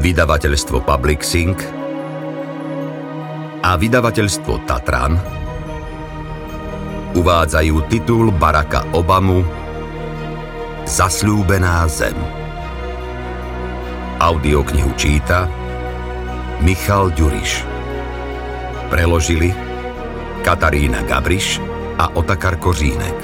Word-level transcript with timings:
vydavateľstvo 0.00 0.82
Public 0.82 1.20
Sync 1.22 1.60
a 3.60 3.76
vydavateľstvo 3.76 4.64
Tatran 4.64 5.14
uvádzajú 7.14 7.76
titul 7.92 8.32
Baracka 8.34 8.82
Obamu 8.96 9.44
Zasľúbená 10.88 11.86
zem. 11.86 12.39
Audioknihu 14.20 14.92
číta 15.00 15.48
Michal 16.60 17.08
Ďuriš. 17.16 17.64
Preložili 18.92 19.48
Katarína 20.44 21.08
Gabriš 21.08 21.56
a 21.96 22.12
Otakar 22.12 22.60
Kořínek. 22.60 23.16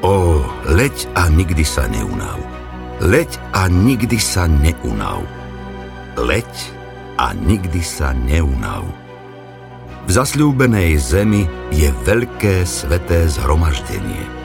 Ó, 0.00 0.40
leď 0.72 1.12
a 1.12 1.28
nikdy 1.28 1.68
sa 1.68 1.84
neunav. 1.84 2.40
Leď 3.04 3.28
a 3.52 3.68
nikdy 3.68 4.16
sa 4.16 4.48
neunav. 4.48 5.20
Leď 6.16 6.48
a 7.20 7.36
nikdy 7.36 7.84
sa 7.84 8.16
neunav. 8.16 8.88
V 10.08 10.10
zasľúbenej 10.16 10.96
zemi 10.96 11.44
je 11.76 11.92
veľké 12.08 12.64
sveté 12.64 13.28
zhromaždenie. 13.28 14.35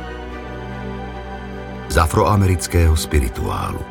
Z 1.92 2.00
afroamerického 2.00 2.96
spirituálu. 2.96 3.84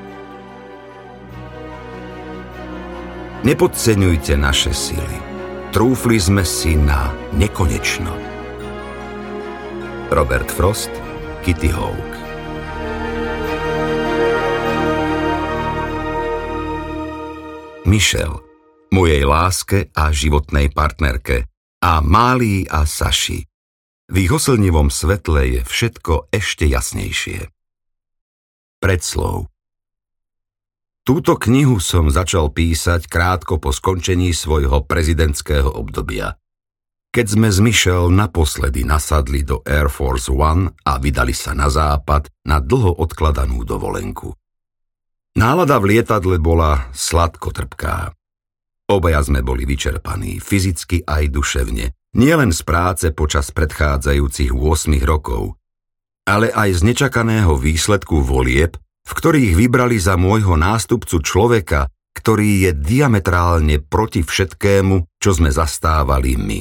Nepodceňujte 3.45 4.41
naše 4.41 4.73
sily. 4.73 5.21
Trúfli 5.69 6.17
sme 6.17 6.41
si 6.41 6.81
na 6.81 7.13
nekonečno. 7.37 8.09
Robert 10.09 10.49
Frost, 10.49 10.89
Kitty 11.45 11.69
Hawk 11.69 12.11
Michelle, 17.85 18.41
mojej 18.97 19.29
láske 19.29 19.93
a 19.93 20.09
životnej 20.09 20.73
partnerke 20.73 21.53
a 21.85 22.01
Málii 22.01 22.65
a 22.65 22.89
Saši. 22.89 23.45
V 24.09 24.17
ich 24.17 24.33
oslnivom 24.33 24.89
svetle 24.89 25.61
je 25.61 25.61
všetko 25.69 26.33
ešte 26.33 26.65
jasnejšie. 26.65 27.60
Predslov 28.81 29.45
Túto 31.05 31.37
knihu 31.37 31.77
som 31.85 32.09
začal 32.09 32.49
písať 32.49 33.13
krátko 33.13 33.61
po 33.61 33.77
skončení 33.77 34.33
svojho 34.33 34.89
prezidentského 34.89 35.69
obdobia. 35.69 36.41
Keď 37.13 37.27
sme 37.29 37.53
z 37.53 37.61
Michelle 37.61 38.09
naposledy 38.09 38.89
nasadli 38.89 39.45
do 39.45 39.61
Air 39.69 39.93
Force 39.93 40.33
One 40.33 40.73
a 40.89 40.97
vydali 40.97 41.37
sa 41.37 41.53
na 41.53 41.69
západ 41.69 42.33
na 42.49 42.57
dlho 42.57 42.97
odkladanú 42.97 43.69
dovolenku. 43.69 44.33
Nálada 45.37 45.77
v 45.77 45.85
lietadle 46.01 46.41
bola 46.41 46.89
sladko-trpká. 46.97 48.17
Obaja 48.89 49.21
sme 49.21 49.45
boli 49.45 49.69
vyčerpaní, 49.69 50.41
fyzicky 50.41 51.05
aj 51.05 51.29
duševne, 51.29 52.17
nielen 52.17 52.49
z 52.49 52.65
práce 52.65 53.07
počas 53.13 53.53
predchádzajúcich 53.53 54.57
8 54.57 55.05
rokov, 55.05 55.60
ale 56.27 56.53
aj 56.53 56.81
z 56.81 56.81
nečakaného 56.93 57.57
výsledku 57.57 58.25
volieb, 58.25 58.77
v 59.07 59.13
ktorých 59.13 59.53
vybrali 59.57 59.97
za 59.97 60.15
môjho 60.21 60.55
nástupcu 60.55 61.21
človeka, 61.21 61.91
ktorý 62.17 62.69
je 62.69 62.73
diametrálne 62.75 63.81
proti 63.81 64.21
všetkému, 64.27 65.19
čo 65.19 65.31
sme 65.33 65.49
zastávali 65.49 66.37
my. 66.37 66.61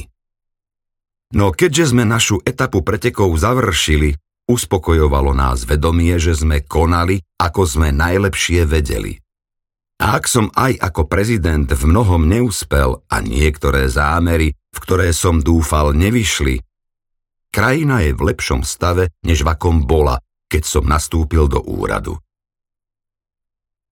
No 1.34 1.54
keďže 1.54 1.94
sme 1.94 2.02
našu 2.02 2.42
etapu 2.42 2.82
pretekov 2.82 3.30
završili, 3.38 4.18
Uspokojovalo 4.50 5.30
nás 5.30 5.62
vedomie, 5.62 6.18
že 6.18 6.34
sme 6.34 6.66
konali, 6.66 7.22
ako 7.38 7.62
sme 7.70 7.94
najlepšie 7.94 8.66
vedeli. 8.66 9.14
A 10.02 10.18
ak 10.18 10.26
som 10.26 10.50
aj 10.58 10.74
ako 10.74 11.06
prezident 11.06 11.70
v 11.70 11.82
mnohom 11.86 12.26
neúspel 12.26 12.98
a 13.06 13.16
niektoré 13.22 13.86
zámery, 13.86 14.50
v 14.50 14.78
ktoré 14.82 15.14
som 15.14 15.38
dúfal, 15.38 15.94
nevyšli, 15.94 16.58
krajina 17.50 18.02
je 18.06 18.14
v 18.14 18.22
lepšom 18.30 18.62
stave, 18.62 19.10
než 19.26 19.42
v 19.42 19.52
akom 19.52 19.84
bola, 19.84 20.18
keď 20.46 20.62
som 20.66 20.84
nastúpil 20.86 21.46
do 21.50 21.62
úradu. 21.62 22.18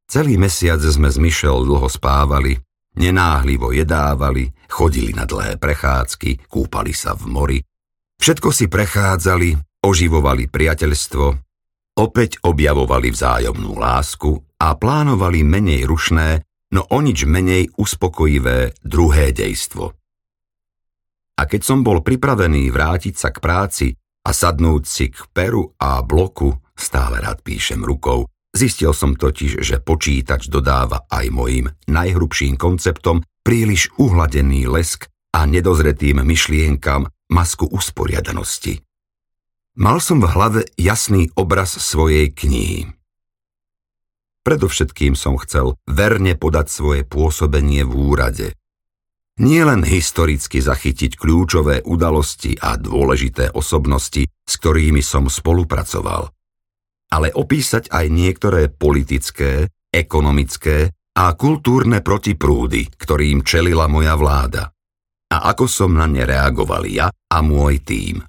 Celý 0.08 0.40
mesiac 0.40 0.80
sme 0.80 1.12
s 1.12 1.20
Michel 1.20 1.68
dlho 1.68 1.84
spávali, 1.90 2.56
nenáhlivo 2.96 3.76
jedávali, 3.76 4.48
chodili 4.72 5.12
na 5.12 5.28
dlhé 5.28 5.60
prechádzky, 5.60 6.48
kúpali 6.48 6.96
sa 6.96 7.12
v 7.12 7.28
mori. 7.28 7.58
Všetko 8.16 8.48
si 8.48 8.72
prechádzali, 8.72 9.82
oživovali 9.84 10.48
priateľstvo, 10.48 11.26
opäť 11.98 12.40
objavovali 12.46 13.10
vzájomnú 13.10 13.74
lásku 13.76 14.30
a 14.62 14.74
plánovali 14.78 15.42
menej 15.42 15.84
rušné, 15.84 16.46
no 16.72 16.86
o 16.88 16.98
nič 17.02 17.26
menej 17.26 17.74
uspokojivé 17.74 18.78
druhé 18.80 19.34
dejstvo. 19.34 19.97
A 21.38 21.46
keď 21.46 21.62
som 21.62 21.86
bol 21.86 22.02
pripravený 22.02 22.74
vrátiť 22.74 23.14
sa 23.14 23.30
k 23.30 23.38
práci 23.38 23.86
a 24.26 24.34
sadnúť 24.34 24.82
si 24.82 25.06
k 25.14 25.22
peru 25.30 25.70
a 25.78 26.02
bloku, 26.02 26.50
stále 26.74 27.22
rád 27.22 27.46
píšem 27.46 27.78
rukou, 27.86 28.26
zistil 28.50 28.90
som 28.90 29.14
totiž, 29.14 29.62
že 29.62 29.78
počítač 29.78 30.50
dodáva 30.50 31.06
aj 31.06 31.26
mojim 31.30 31.70
najhrubším 31.86 32.58
konceptom 32.58 33.22
príliš 33.46 33.94
uhladený 33.96 34.66
lesk 34.66 35.06
a 35.32 35.46
nedozretým 35.46 36.20
myšlienkam 36.26 37.06
masku 37.30 37.70
usporiadanosti. 37.70 38.82
Mal 39.78 40.02
som 40.02 40.18
v 40.18 40.26
hlave 40.26 40.60
jasný 40.74 41.30
obraz 41.38 41.78
svojej 41.78 42.34
knihy. 42.34 42.90
Predovšetkým 44.42 45.14
som 45.14 45.38
chcel 45.38 45.78
verne 45.86 46.34
podať 46.34 46.66
svoje 46.72 47.02
pôsobenie 47.06 47.86
v 47.86 47.92
úrade. 47.94 48.46
Nie 49.38 49.62
len 49.62 49.86
historicky 49.86 50.58
zachytiť 50.58 51.14
kľúčové 51.14 51.86
udalosti 51.86 52.58
a 52.58 52.74
dôležité 52.74 53.54
osobnosti, 53.54 54.26
s 54.26 54.54
ktorými 54.58 54.98
som 54.98 55.30
spolupracoval, 55.30 56.26
ale 57.14 57.28
opísať 57.30 57.94
aj 57.94 58.06
niektoré 58.10 58.66
politické, 58.66 59.70
ekonomické 59.94 60.90
a 61.14 61.34
kultúrne 61.38 62.02
protiprúdy, 62.02 62.98
ktorým 62.98 63.46
čelila 63.46 63.86
moja 63.86 64.18
vláda 64.18 64.74
a 65.28 65.52
ako 65.52 65.68
som 65.68 65.90
na 65.92 66.08
ne 66.08 66.24
reagoval 66.24 66.88
ja 66.88 67.12
a 67.12 67.38
môj 67.44 67.84
tím. 67.84 68.24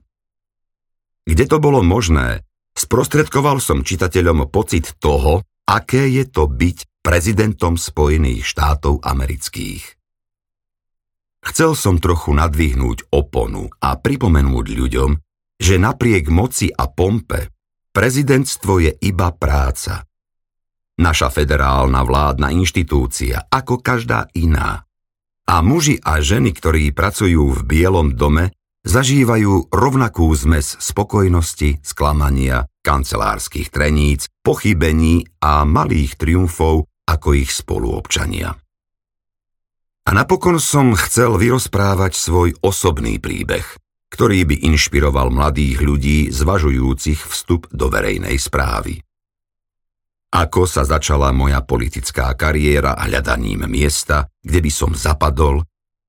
Kde 1.24 1.46
to 1.48 1.58
bolo 1.64 1.80
možné, 1.80 2.44
sprostredkoval 2.76 3.64
som 3.64 3.86
čitateľom 3.86 4.52
pocit 4.52 5.00
toho, 5.00 5.46
aké 5.70 6.10
je 6.10 6.26
to 6.28 6.50
byť 6.50 7.00
prezidentom 7.00 7.80
Spojených 7.80 8.44
štátov 8.44 9.00
amerických. 9.06 9.99
Chcel 11.40 11.76
som 11.76 11.98
trochu 11.98 12.36
nadvihnúť 12.36 13.12
oponu 13.16 13.72
a 13.80 13.96
pripomenúť 13.96 14.66
ľuďom, 14.76 15.12
že 15.60 15.76
napriek 15.80 16.28
moci 16.32 16.72
a 16.72 16.88
pompe 16.88 17.52
prezidentstvo 17.92 18.80
je 18.80 18.92
iba 19.04 19.34
práca. 19.36 20.08
Naša 21.00 21.32
federálna 21.32 22.04
vládna 22.04 22.52
inštitúcia, 22.52 23.48
ako 23.48 23.80
každá 23.80 24.28
iná. 24.36 24.84
A 25.48 25.56
muži 25.64 25.98
a 26.04 26.20
ženy, 26.20 26.54
ktorí 26.54 26.92
pracujú 26.92 27.56
v 27.56 27.62
Bielom 27.66 28.14
dome, 28.14 28.52
zažívajú 28.84 29.72
rovnakú 29.72 30.28
zmes 30.36 30.76
spokojnosti, 30.80 31.84
sklamania, 31.84 32.68
kancelárskych 32.84 33.72
treníc, 33.72 34.28
pochybení 34.44 35.28
a 35.44 35.64
malých 35.68 36.20
triumfov 36.20 36.88
ako 37.08 37.28
ich 37.36 37.52
spoluobčania. 37.52 38.54
A 40.10 40.18
napokon 40.18 40.58
som 40.58 40.98
chcel 40.98 41.38
vyrozprávať 41.38 42.18
svoj 42.18 42.58
osobný 42.66 43.22
príbeh, 43.22 43.62
ktorý 44.10 44.42
by 44.42 44.66
inšpiroval 44.74 45.30
mladých 45.30 45.86
ľudí 45.86 46.34
zvažujúcich 46.34 47.30
vstup 47.30 47.70
do 47.70 47.94
verejnej 47.94 48.34
správy. 48.42 49.06
Ako 50.34 50.66
sa 50.66 50.82
začala 50.82 51.30
moja 51.30 51.62
politická 51.62 52.34
kariéra 52.34 52.98
hľadaním 52.98 53.70
miesta, 53.70 54.34
kde 54.42 54.66
by 54.66 54.72
som 54.74 54.98
zapadol 54.98 55.62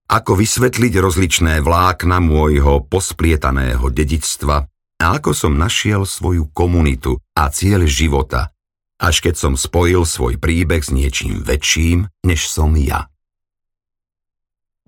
ako 0.09 0.33
vysvetliť 0.33 0.97
rozličné 0.97 1.55
vlákna 1.61 2.25
môjho 2.25 2.89
posplietaného 2.89 3.85
dedičstva 3.85 4.57
a 4.97 5.05
ako 5.21 5.37
som 5.37 5.61
našiel 5.61 6.09
svoju 6.09 6.49
komunitu 6.57 7.21
a 7.37 7.53
cieľ 7.53 7.85
života, 7.85 8.49
až 8.97 9.29
keď 9.29 9.37
som 9.37 9.53
spojil 9.61 10.09
svoj 10.09 10.41
príbeh 10.41 10.81
s 10.81 10.89
niečím 10.89 11.45
väčším, 11.45 12.09
než 12.25 12.49
som 12.49 12.73
ja. 12.81 13.13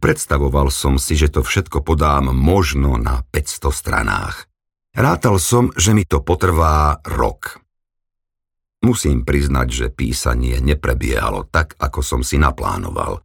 Predstavoval 0.03 0.75
som 0.75 0.99
si, 0.99 1.15
že 1.15 1.31
to 1.31 1.47
všetko 1.47 1.87
podám 1.87 2.35
možno 2.35 2.99
na 2.99 3.23
500 3.31 3.71
stranách. 3.71 4.51
Rátal 4.99 5.39
som, 5.39 5.71
že 5.79 5.95
mi 5.95 6.03
to 6.03 6.19
potrvá 6.19 6.99
rok. 7.07 7.63
Musím 8.83 9.23
priznať, 9.23 9.69
že 9.71 9.95
písanie 9.95 10.59
neprebiehalo 10.59 11.47
tak, 11.47 11.79
ako 11.79 12.03
som 12.03 12.21
si 12.27 12.35
naplánoval. 12.35 13.23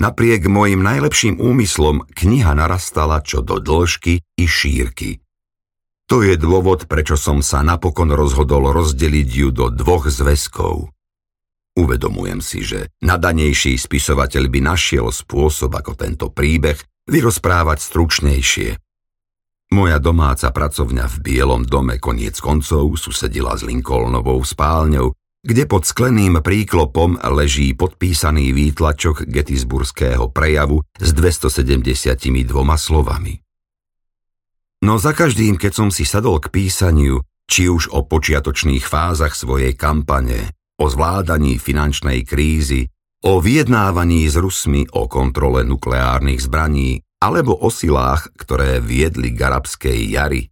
Napriek 0.00 0.48
mojim 0.48 0.80
najlepším 0.80 1.44
úmyslom 1.44 2.08
kniha 2.16 2.56
narastala 2.56 3.20
čo 3.20 3.44
do 3.44 3.60
dĺžky 3.60 4.24
i 4.24 4.44
šírky. 4.48 5.20
To 6.08 6.24
je 6.24 6.40
dôvod, 6.40 6.88
prečo 6.88 7.20
som 7.20 7.44
sa 7.44 7.60
napokon 7.60 8.16
rozhodol 8.16 8.72
rozdeliť 8.72 9.28
ju 9.28 9.48
do 9.52 9.68
dvoch 9.68 10.08
zväzkov. 10.08 10.88
Uvedomujem 11.78 12.42
si, 12.42 12.66
že 12.66 12.90
nadanejší 13.06 13.78
spisovateľ 13.78 14.50
by 14.50 14.60
našiel 14.66 15.14
spôsob, 15.14 15.70
ako 15.78 15.94
tento 15.94 16.26
príbeh 16.34 16.74
vyrozprávať 17.06 17.78
stručnejšie. 17.78 18.74
Moja 19.70 20.02
domáca 20.02 20.50
pracovňa 20.50 21.06
v 21.06 21.16
Bielom 21.22 21.62
dome 21.62 22.02
koniec 22.02 22.34
koncov 22.42 22.98
susedila 22.98 23.54
s 23.54 23.62
Lincolnovou 23.62 24.42
spálňou, 24.42 25.14
kde 25.46 25.70
pod 25.70 25.86
skleným 25.86 26.42
príklopom 26.42 27.14
leží 27.14 27.78
podpísaný 27.78 28.50
výtlačok 28.50 29.30
gettysburského 29.30 30.34
prejavu 30.34 30.82
s 30.98 31.14
272 31.14 32.26
slovami. 32.74 33.38
No 34.82 34.98
za 34.98 35.14
každým, 35.14 35.54
keď 35.54 35.72
som 35.78 35.88
si 35.94 36.02
sadol 36.02 36.42
k 36.42 36.50
písaniu, 36.50 37.22
či 37.46 37.70
už 37.70 37.94
o 37.94 38.02
počiatočných 38.02 38.82
fázach 38.82 39.38
svojej 39.38 39.78
kampane, 39.78 40.57
o 40.78 40.86
zvládaní 40.86 41.58
finančnej 41.58 42.22
krízy, 42.22 42.86
o 43.26 43.42
vyjednávaní 43.42 44.30
s 44.30 44.38
Rusmi 44.38 44.86
o 44.94 45.10
kontrole 45.10 45.66
nukleárnych 45.66 46.38
zbraní 46.38 47.02
alebo 47.18 47.58
o 47.58 47.66
silách, 47.66 48.30
ktoré 48.38 48.78
viedli 48.78 49.34
k 49.34 49.42
arabskej 49.42 49.98
jari, 50.06 50.46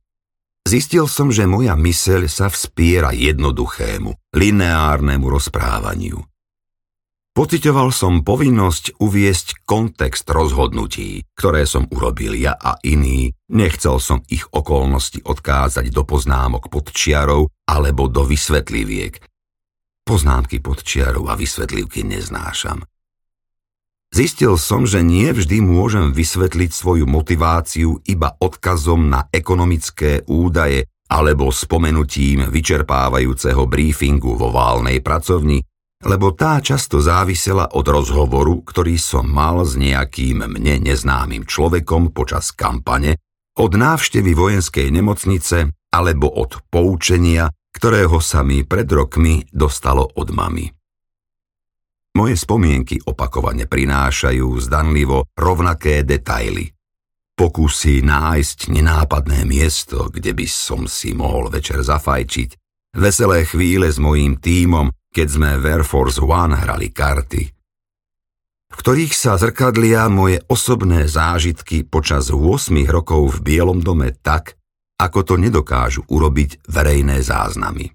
zistil 0.67 1.07
som, 1.07 1.31
že 1.31 1.47
moja 1.47 1.79
myseľ 1.79 2.27
sa 2.27 2.51
vspiera 2.51 3.15
jednoduchému, 3.15 4.35
lineárnemu 4.35 5.27
rozprávaniu. 5.31 6.19
Pocitoval 7.37 7.93
som 7.93 8.25
povinnosť 8.25 8.97
uviesť 8.97 9.69
kontext 9.69 10.25
rozhodnutí, 10.25 11.21
ktoré 11.37 11.69
som 11.69 11.85
urobil 11.93 12.33
ja 12.33 12.57
a 12.57 12.81
iní. 12.81 13.29
Nechcel 13.53 14.01
som 14.01 14.25
ich 14.33 14.49
okolnosti 14.49 15.21
odkázať 15.21 15.93
do 15.93 16.09
poznámok 16.09 16.73
pod 16.73 16.97
čiarou 16.97 17.53
alebo 17.69 18.09
do 18.09 18.25
vysvetliviek. 18.25 19.21
Poznámky 20.07 20.63
pod 20.63 20.87
čiarou 20.87 21.27
a 21.27 21.35
vysvetlivky 21.35 22.07
neznášam. 22.07 22.87
Zistil 24.15 24.55
som, 24.55 24.87
že 24.87 25.03
nie 25.03 25.35
vždy 25.35 25.59
môžem 25.59 26.15
vysvetliť 26.15 26.71
svoju 26.71 27.11
motiváciu 27.11 27.99
iba 28.07 28.39
odkazom 28.39 29.11
na 29.11 29.27
ekonomické 29.35 30.23
údaje 30.31 30.87
alebo 31.11 31.51
spomenutím 31.51 32.47
vyčerpávajúceho 32.47 33.67
briefingu 33.67 34.39
vo 34.39 34.55
válnej 34.55 35.03
pracovni, 35.03 35.59
lebo 36.07 36.31
tá 36.39 36.63
často 36.63 37.03
závisela 37.03 37.75
od 37.75 37.87
rozhovoru, 37.91 38.63
ktorý 38.63 38.95
som 39.03 39.27
mal 39.27 39.67
s 39.67 39.75
nejakým 39.75 40.55
mne 40.55 40.87
neznámym 40.87 41.43
človekom 41.43 42.15
počas 42.15 42.55
kampane, 42.55 43.19
od 43.59 43.73
návštevy 43.75 44.37
vojenskej 44.37 44.87
nemocnice 44.93 45.73
alebo 45.91 46.29
od 46.29 46.63
poučenia, 46.69 47.49
ktorého 47.77 48.17
sa 48.25 48.41
mi 48.41 48.65
pred 48.65 48.89
rokmi 48.89 49.45
dostalo 49.53 50.09
od 50.17 50.33
mamy. 50.33 50.65
Moje 52.17 52.41
spomienky 52.41 52.97
opakovane 53.05 53.69
prinášajú 53.69 54.49
zdanlivo 54.65 55.29
rovnaké 55.37 56.01
detaily. 56.01 56.73
Pokusy 57.37 58.01
nájsť 58.01 58.73
nenápadné 58.73 59.45
miesto, 59.45 60.09
kde 60.09 60.33
by 60.33 60.49
som 60.49 60.89
si 60.89 61.13
mohol 61.13 61.53
večer 61.53 61.85
zafajčiť, 61.85 62.57
veselé 62.97 63.45
chvíle 63.45 63.93
s 63.93 64.01
mojím 64.01 64.41
tímom, 64.41 64.89
keď 65.13 65.27
sme 65.29 65.51
v 65.61 65.65
Air 65.69 65.85
Force 65.85 66.17
One 66.17 66.57
hrali 66.57 66.89
karty, 66.89 67.57
v 68.73 68.85
ktorých 68.85 69.13
sa 69.13 69.37
zrkadlia 69.37 70.09
moje 70.13 70.41
osobné 70.49 71.09
zážitky 71.09 71.85
počas 71.85 72.29
8 72.33 72.73
rokov 72.89 73.41
v 73.41 73.53
Bielom 73.53 73.81
dome 73.81 74.13
tak, 74.13 74.57
ako 74.97 75.21
to 75.23 75.35
nedokážu 75.37 76.05
urobiť 76.09 76.65
verejné 76.69 77.21
záznamy. 77.21 77.93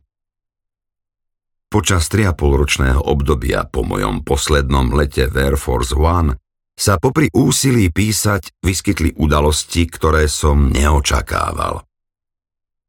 Počas 1.71 2.11
3,5 2.11 2.61
ročného 2.61 3.01
obdobia 3.07 3.63
po 3.63 3.87
mojom 3.87 4.27
poslednom 4.27 4.91
lete 4.91 5.31
v 5.31 5.35
Air 5.39 5.55
Force 5.55 5.95
One 5.95 6.35
sa 6.75 6.99
popri 6.99 7.31
úsilí 7.31 7.87
písať 7.93 8.59
vyskytli 8.59 9.15
udalosti, 9.15 9.87
ktoré 9.87 10.27
som 10.27 10.67
neočakával. 10.67 11.85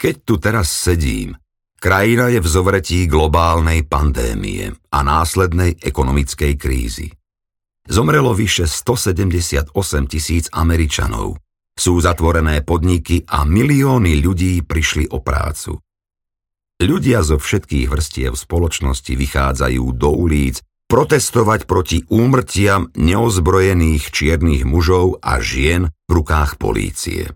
Keď 0.03 0.15
tu 0.27 0.35
teraz 0.43 0.67
sedím, 0.67 1.39
krajina 1.79 2.27
je 2.27 2.43
v 2.43 2.49
zovretí 2.49 3.07
globálnej 3.07 3.87
pandémie 3.87 4.75
a 4.91 4.99
následnej 5.07 5.79
ekonomickej 5.79 6.53
krízy. 6.59 7.15
Zomrelo 7.87 8.35
vyše 8.35 8.67
178 8.67 9.71
tisíc 10.11 10.51
Američanov, 10.51 11.39
sú 11.83 11.99
zatvorené 11.99 12.63
podniky 12.63 13.27
a 13.27 13.43
milióny 13.43 14.23
ľudí 14.23 14.63
prišli 14.63 15.11
o 15.11 15.19
prácu. 15.19 15.83
Ľudia 16.79 17.27
zo 17.27 17.43
všetkých 17.43 17.91
vrstiev 17.91 18.39
spoločnosti 18.39 19.11
vychádzajú 19.19 19.85
do 19.99 20.11
ulic 20.15 20.63
protestovať 20.87 21.67
proti 21.67 22.07
úmrtiam 22.07 22.87
neozbrojených 22.95 24.15
čiernych 24.15 24.63
mužov 24.63 25.19
a 25.19 25.43
žien 25.43 25.91
v 26.07 26.11
rukách 26.23 26.63
polície. 26.63 27.35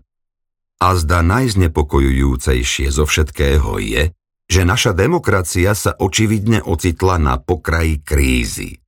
A 0.79 0.95
zda 0.95 1.25
najznepokojujúcejšie 1.25 2.87
zo 2.93 3.03
všetkého 3.03 3.81
je, 3.83 4.15
že 4.47 4.61
naša 4.63 4.95
demokracia 4.95 5.75
sa 5.75 5.91
očividne 5.91 6.63
ocitla 6.63 7.19
na 7.19 7.35
pokraji 7.35 7.99
krízy. 7.99 8.79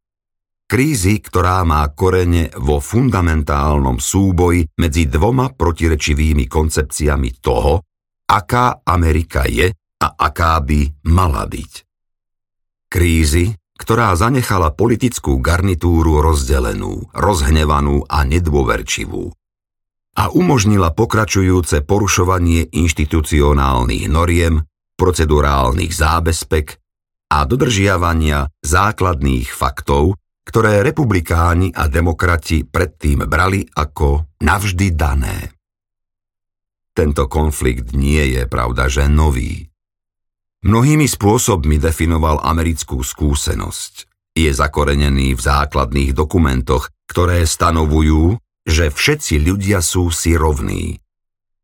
Krízy, 0.69 1.18
ktorá 1.18 1.66
má 1.66 1.81
korene 1.98 2.54
vo 2.62 2.77
fundamentálnom 2.77 3.98
súboji 3.98 4.69
medzi 4.77 5.10
dvoma 5.10 5.50
protirečivými 5.57 6.45
koncepciami 6.45 7.42
toho, 7.42 7.81
aká 8.30 8.86
Amerika 8.86 9.50
je 9.50 9.74
a 9.74 10.07
aká 10.13 10.62
by 10.62 11.10
mala 11.10 11.50
byť. 11.50 11.74
Krízy, 12.86 13.50
ktorá 13.81 14.13
zanechala 14.13 14.69
politickú 14.69 15.42
garnitúru 15.42 16.21
rozdelenú, 16.21 17.01
rozhnevanú 17.18 18.06
a 18.06 18.21
nedôverčivú 18.21 19.33
a 20.21 20.24
umožnila 20.30 20.94
pokračujúce 20.94 21.81
porušovanie 21.81 22.69
inštitucionálnych 22.69 24.06
noriem, 24.06 24.62
procedurálnych 25.00 25.95
zábezpek 25.95 26.77
a 27.33 27.47
dodržiavania 27.47 28.52
základných 28.61 29.49
faktov, 29.49 30.19
ktoré 30.49 30.81
republikáni 30.81 31.69
a 31.69 31.85
demokrati 31.85 32.65
predtým 32.65 33.29
brali 33.29 33.69
ako 33.69 34.33
navždy 34.41 34.97
dané. 34.97 35.53
Tento 36.97 37.29
konflikt 37.29 37.94
nie 37.94 38.33
je 38.33 38.49
pravda, 38.49 38.89
že 38.89 39.06
nový. 39.06 39.69
Mnohými 40.65 41.06
spôsobmi 41.06 41.77
definoval 41.77 42.41
americkú 42.41 43.06
skúsenosť. 43.06 44.09
Je 44.33 44.49
zakorenený 44.49 45.37
v 45.37 45.41
základných 45.41 46.18
dokumentoch, 46.18 46.89
ktoré 47.06 47.45
stanovujú, 47.45 48.41
že 48.65 48.89
všetci 48.89 49.39
ľudia 49.45 49.85
sú 49.85 50.09
si 50.09 50.33
rovní. 50.33 50.97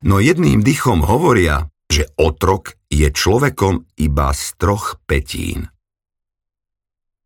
No 0.05 0.21
jedným 0.21 0.61
dychom 0.61 1.01
hovoria, 1.01 1.67
že 1.89 2.05
otrok 2.21 2.77
je 2.87 3.09
človekom 3.09 3.83
iba 3.97 4.29
z 4.31 4.45
troch 4.61 5.01
petín. 5.09 5.73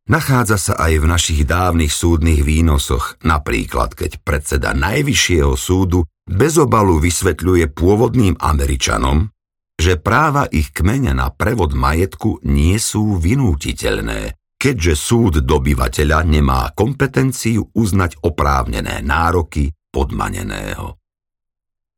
Nachádza 0.09 0.57
sa 0.57 0.73
aj 0.73 0.93
v 0.99 1.05
našich 1.05 1.41
dávnych 1.45 1.93
súdnych 1.93 2.41
výnosoch, 2.41 3.21
napríklad 3.21 3.93
keď 3.93 4.17
predseda 4.25 4.73
Najvyššieho 4.73 5.53
súdu 5.53 6.01
bez 6.25 6.57
obalu 6.57 6.97
vysvetľuje 6.97 7.69
pôvodným 7.77 8.33
Američanom, 8.41 9.29
že 9.77 10.01
práva 10.01 10.49
ich 10.49 10.73
kmeňa 10.73 11.13
na 11.13 11.29
prevod 11.29 11.77
majetku 11.77 12.41
nie 12.41 12.81
sú 12.81 13.21
vynútiteľné, 13.21 14.33
keďže 14.57 14.93
súd 14.97 15.33
dobyvateľa 15.45 16.25
nemá 16.25 16.73
kompetenciu 16.73 17.69
uznať 17.77 18.25
oprávnené 18.25 19.05
nároky 19.05 19.69
podmaneného. 19.93 20.97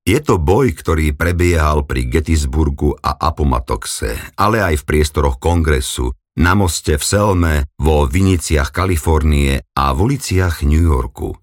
Je 0.03 0.19
to 0.19 0.35
boj, 0.35 0.75
ktorý 0.75 1.15
prebiehal 1.15 1.87
pri 1.87 2.11
Gettysburgu 2.11 2.91
a 2.99 3.15
Apomatoxe, 3.23 4.35
ale 4.35 4.59
aj 4.59 4.83
v 4.83 4.87
priestoroch 4.87 5.39
kongresu, 5.39 6.11
na 6.39 6.55
moste 6.55 6.95
v 6.95 7.03
Selme, 7.03 7.55
vo 7.81 8.07
Viniciach 8.07 8.71
Kalifornie 8.71 9.59
a 9.75 9.91
v 9.91 9.97
uliciach 10.11 10.63
New 10.63 10.81
Yorku. 10.81 11.35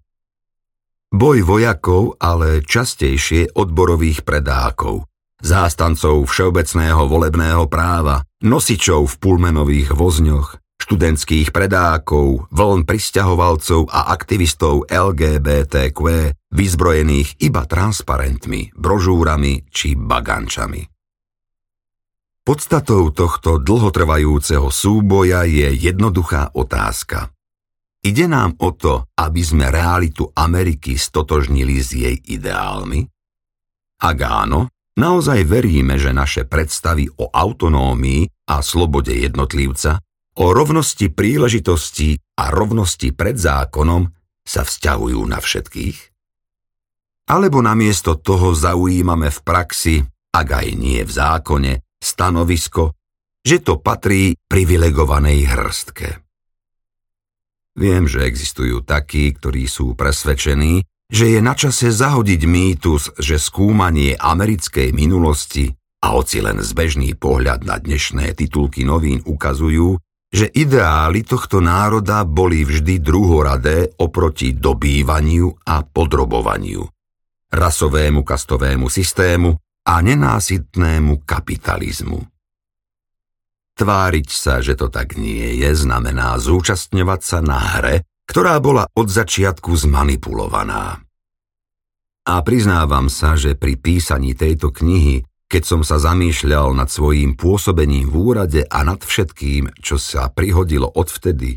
Boj 1.08 1.40
vojakov, 1.40 2.20
ale 2.20 2.60
častejšie 2.60 3.56
odborových 3.56 4.28
predákov, 4.28 5.08
zástancov 5.40 6.28
všeobecného 6.28 7.08
volebného 7.08 7.64
práva, 7.64 8.20
nosičov 8.44 9.08
v 9.08 9.14
pulmenových 9.16 9.96
vozňoch, 9.96 10.60
študentských 10.78 11.48
predákov, 11.48 12.48
vln 12.52 12.84
pristahovalcov 12.84 13.88
a 13.88 14.12
aktivistov 14.12 14.84
LGBTQ, 14.88 16.00
vyzbrojených 16.52 17.40
iba 17.40 17.64
transparentmi, 17.64 18.76
brožúrami 18.76 19.68
či 19.68 19.96
bagančami. 19.96 20.97
Podstatou 22.48 23.12
tohto 23.12 23.60
dlhotrvajúceho 23.60 24.72
súboja 24.72 25.44
je 25.44 25.68
jednoduchá 25.68 26.56
otázka. 26.56 27.28
Ide 28.00 28.24
nám 28.24 28.56
o 28.64 28.72
to, 28.72 29.04
aby 29.20 29.44
sme 29.44 29.68
realitu 29.68 30.32
Ameriky 30.32 30.96
stotožnili 30.96 31.76
s 31.76 31.92
jej 31.92 32.16
ideálmi? 32.16 33.04
Ak 34.00 34.18
áno, 34.24 34.72
naozaj 34.96 35.44
veríme, 35.44 36.00
že 36.00 36.16
naše 36.16 36.48
predstavy 36.48 37.04
o 37.20 37.28
autonómii 37.28 38.48
a 38.48 38.64
slobode 38.64 39.12
jednotlivca, 39.12 40.00
o 40.40 40.48
rovnosti 40.48 41.12
príležitostí 41.12 42.16
a 42.40 42.48
rovnosti 42.48 43.12
pred 43.12 43.36
zákonom 43.36 44.08
sa 44.40 44.64
vzťahujú 44.64 45.20
na 45.28 45.36
všetkých? 45.36 45.98
Alebo 47.28 47.60
namiesto 47.60 48.16
toho 48.16 48.56
zaujímame 48.56 49.28
v 49.28 49.38
praxi, 49.44 50.00
ak 50.32 50.48
aj 50.48 50.68
nie 50.80 51.04
v 51.04 51.12
zákone, 51.12 51.72
stanovisko, 51.98 52.94
že 53.42 53.62
to 53.62 53.78
patrí 53.78 54.34
privilegovanej 54.46 55.38
hrstke. 55.46 56.08
Viem, 57.78 58.10
že 58.10 58.26
existujú 58.26 58.82
takí, 58.82 59.30
ktorí 59.38 59.70
sú 59.70 59.94
presvedčení, 59.94 60.82
že 61.08 61.38
je 61.38 61.40
na 61.40 61.54
čase 61.54 61.94
zahodiť 61.94 62.40
mýtus, 62.42 63.02
že 63.16 63.38
skúmanie 63.38 64.18
americkej 64.18 64.90
minulosti 64.90 65.70
a 66.02 66.14
hoci 66.14 66.42
len 66.42 66.58
zbežný 66.60 67.14
pohľad 67.14 67.64
na 67.64 67.78
dnešné 67.78 68.34
titulky 68.34 68.82
novín 68.82 69.22
ukazujú, 69.22 69.96
že 70.28 70.50
ideály 70.52 71.24
tohto 71.24 71.64
národa 71.64 72.26
boli 72.28 72.66
vždy 72.66 73.00
druhoradé 73.00 73.96
oproti 73.96 74.52
dobývaniu 74.52 75.48
a 75.64 75.80
podrobovaniu, 75.80 76.84
rasovému 77.48 78.20
kastovému 78.26 78.92
systému 78.92 79.56
a 79.88 80.04
nenásytnému 80.04 81.24
kapitalizmu. 81.24 82.20
Tváriť 83.78 84.28
sa, 84.28 84.60
že 84.60 84.76
to 84.76 84.92
tak 84.92 85.16
nie 85.16 85.64
je, 85.64 85.70
znamená 85.72 86.36
zúčastňovať 86.36 87.20
sa 87.24 87.38
na 87.40 87.56
hre, 87.56 88.04
ktorá 88.28 88.60
bola 88.60 88.84
od 88.92 89.08
začiatku 89.08 89.72
zmanipulovaná. 89.72 91.00
A 92.28 92.34
priznávam 92.44 93.08
sa, 93.08 93.40
že 93.40 93.56
pri 93.56 93.80
písaní 93.80 94.36
tejto 94.36 94.68
knihy, 94.68 95.24
keď 95.48 95.62
som 95.64 95.80
sa 95.80 95.96
zamýšľal 95.96 96.76
nad 96.76 96.92
svojím 96.92 97.32
pôsobením 97.40 98.12
v 98.12 98.14
úrade 98.20 98.60
a 98.68 98.84
nad 98.84 99.00
všetkým, 99.00 99.72
čo 99.80 99.96
sa 99.96 100.28
prihodilo 100.28 100.92
odvtedy, 100.92 101.56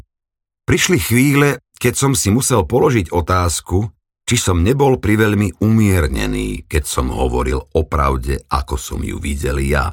prišli 0.63 0.95
chvíle, 1.03 1.59
keď 1.75 1.93
som 1.99 2.15
si 2.15 2.31
musel 2.31 2.63
položiť 2.63 3.11
otázku, 3.11 3.91
či 4.25 4.35
som 4.39 4.63
nebol 4.63 4.97
priveľmi 5.01 5.59
umiernený, 5.59 6.65
keď 6.69 6.83
som 6.87 7.11
hovoril 7.11 7.59
o 7.59 7.81
pravde, 7.83 8.41
ako 8.47 8.75
som 8.79 8.99
ju 9.03 9.19
videl 9.19 9.59
ja. 9.61 9.91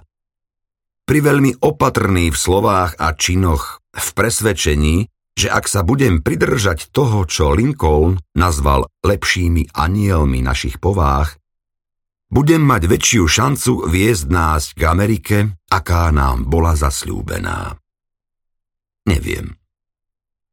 Priveľmi 1.08 1.64
opatrný 1.64 2.30
v 2.30 2.38
slovách 2.38 3.00
a 3.00 3.16
činoch, 3.16 3.80
v 3.96 4.08
presvedčení, 4.12 4.96
že 5.38 5.48
ak 5.48 5.70
sa 5.70 5.86
budem 5.86 6.18
pridržať 6.18 6.90
toho, 6.90 7.22
čo 7.24 7.54
Lincoln 7.54 8.18
nazval 8.34 8.90
lepšími 9.06 9.70
anielmi 9.70 10.42
našich 10.42 10.82
povách, 10.82 11.38
budem 12.28 12.60
mať 12.60 12.90
väčšiu 12.90 13.24
šancu 13.24 13.72
viesť 13.88 14.24
nás 14.28 14.74
k 14.74 14.82
Amerike, 14.84 15.36
aká 15.70 16.10
nám 16.10 16.44
bola 16.44 16.74
zasľúbená. 16.74 17.78
Neviem. 19.08 19.56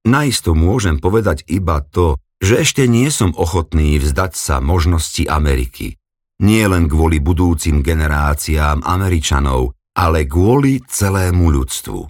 Najisto 0.06 0.54
môžem 0.54 1.02
povedať 1.02 1.44
iba 1.50 1.82
to, 1.82 2.22
že 2.46 2.62
ešte 2.62 2.86
nie 2.86 3.10
som 3.10 3.34
ochotný 3.34 3.98
vzdať 3.98 4.38
sa 4.38 4.62
možnosti 4.62 5.26
Ameriky. 5.26 5.98
Nie 6.46 6.70
len 6.70 6.86
kvôli 6.86 7.18
budúcim 7.18 7.82
generáciám 7.82 8.86
Američanov, 8.86 9.74
ale 9.98 10.30
kvôli 10.30 10.86
celému 10.86 11.50
ľudstvu. 11.50 12.06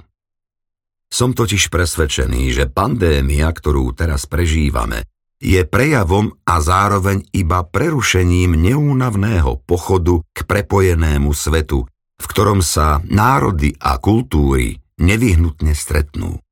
Som 1.08 1.32
totiž 1.32 1.72
presvedčený, 1.72 2.52
že 2.52 2.68
pandémia, 2.68 3.48
ktorú 3.48 3.96
teraz 3.96 4.28
prežívame, 4.28 5.08
je 5.40 5.64
prejavom 5.64 6.36
a 6.44 6.60
zároveň 6.60 7.24
iba 7.32 7.64
prerušením 7.64 8.60
neúnavného 8.60 9.64
pochodu 9.64 10.20
k 10.36 10.44
prepojenému 10.44 11.32
svetu, 11.32 11.88
v 12.20 12.26
ktorom 12.28 12.60
sa 12.60 13.00
národy 13.08 13.78
a 13.80 13.96
kultúry 14.02 14.84
nevyhnutne 15.00 15.72
stretnú. 15.72 16.44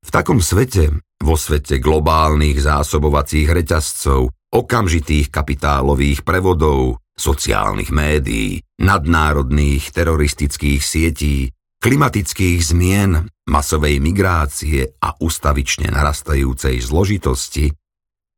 V 0.00 0.08
takom 0.08 0.40
svete 0.40 1.02
vo 1.22 1.34
svete 1.34 1.82
globálnych 1.82 2.62
zásobovacích 2.62 3.50
reťazcov, 3.50 4.30
okamžitých 4.54 5.28
kapitálových 5.28 6.24
prevodov, 6.24 7.02
sociálnych 7.18 7.90
médií, 7.90 8.62
nadnárodných 8.78 9.90
teroristických 9.90 10.80
sietí, 10.80 11.50
klimatických 11.82 12.58
zmien, 12.62 13.26
masovej 13.50 13.98
migrácie 13.98 14.94
a 15.02 15.14
ustavične 15.18 15.90
narastajúcej 15.90 16.78
zložitosti, 16.78 17.74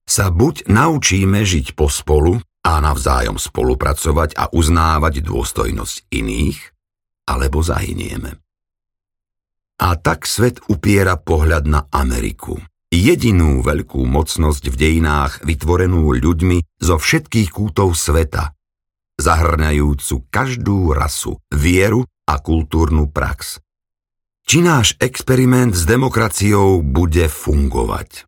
sa 0.08 0.32
buď 0.32 0.66
naučíme 0.66 1.44
žiť 1.44 1.78
pospolu 1.78 2.40
a 2.66 2.72
navzájom 2.82 3.38
spolupracovať 3.38 4.36
a 4.36 4.44
uznávať 4.52 5.22
dôstojnosť 5.22 6.10
iných, 6.12 6.58
alebo 7.30 7.62
zahynieme. 7.62 8.36
A 9.80 9.96
tak 9.96 10.28
svet 10.28 10.60
upiera 10.68 11.16
pohľad 11.16 11.64
na 11.64 11.80
Ameriku. 11.88 12.60
Jedinú 12.90 13.62
veľkú 13.62 14.02
mocnosť 14.02 14.66
v 14.66 14.74
dejinách 14.74 15.46
vytvorenú 15.46 16.10
ľuďmi 16.10 16.82
zo 16.82 16.98
všetkých 16.98 17.54
kútov 17.54 17.94
sveta, 17.94 18.50
zahrňajúcu 19.14 20.26
každú 20.26 20.90
rasu, 20.90 21.38
vieru 21.54 22.02
a 22.26 22.42
kultúrnu 22.42 23.06
prax. 23.06 23.62
Či 24.42 24.66
náš 24.66 24.98
experiment 24.98 25.70
s 25.70 25.86
demokraciou 25.86 26.82
bude 26.82 27.30
fungovať? 27.30 28.26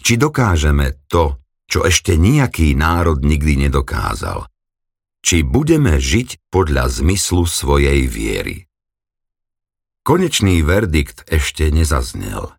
Či 0.00 0.16
dokážeme 0.16 0.96
to, 1.12 1.36
čo 1.68 1.84
ešte 1.84 2.16
nejaký 2.16 2.72
národ 2.72 3.20
nikdy 3.20 3.68
nedokázal? 3.68 4.48
Či 5.20 5.44
budeme 5.44 6.00
žiť 6.00 6.48
podľa 6.48 6.88
zmyslu 6.88 7.44
svojej 7.44 8.08
viery? 8.08 8.64
Konečný 10.08 10.64
verdikt 10.64 11.28
ešte 11.28 11.68
nezaznel. 11.68 12.56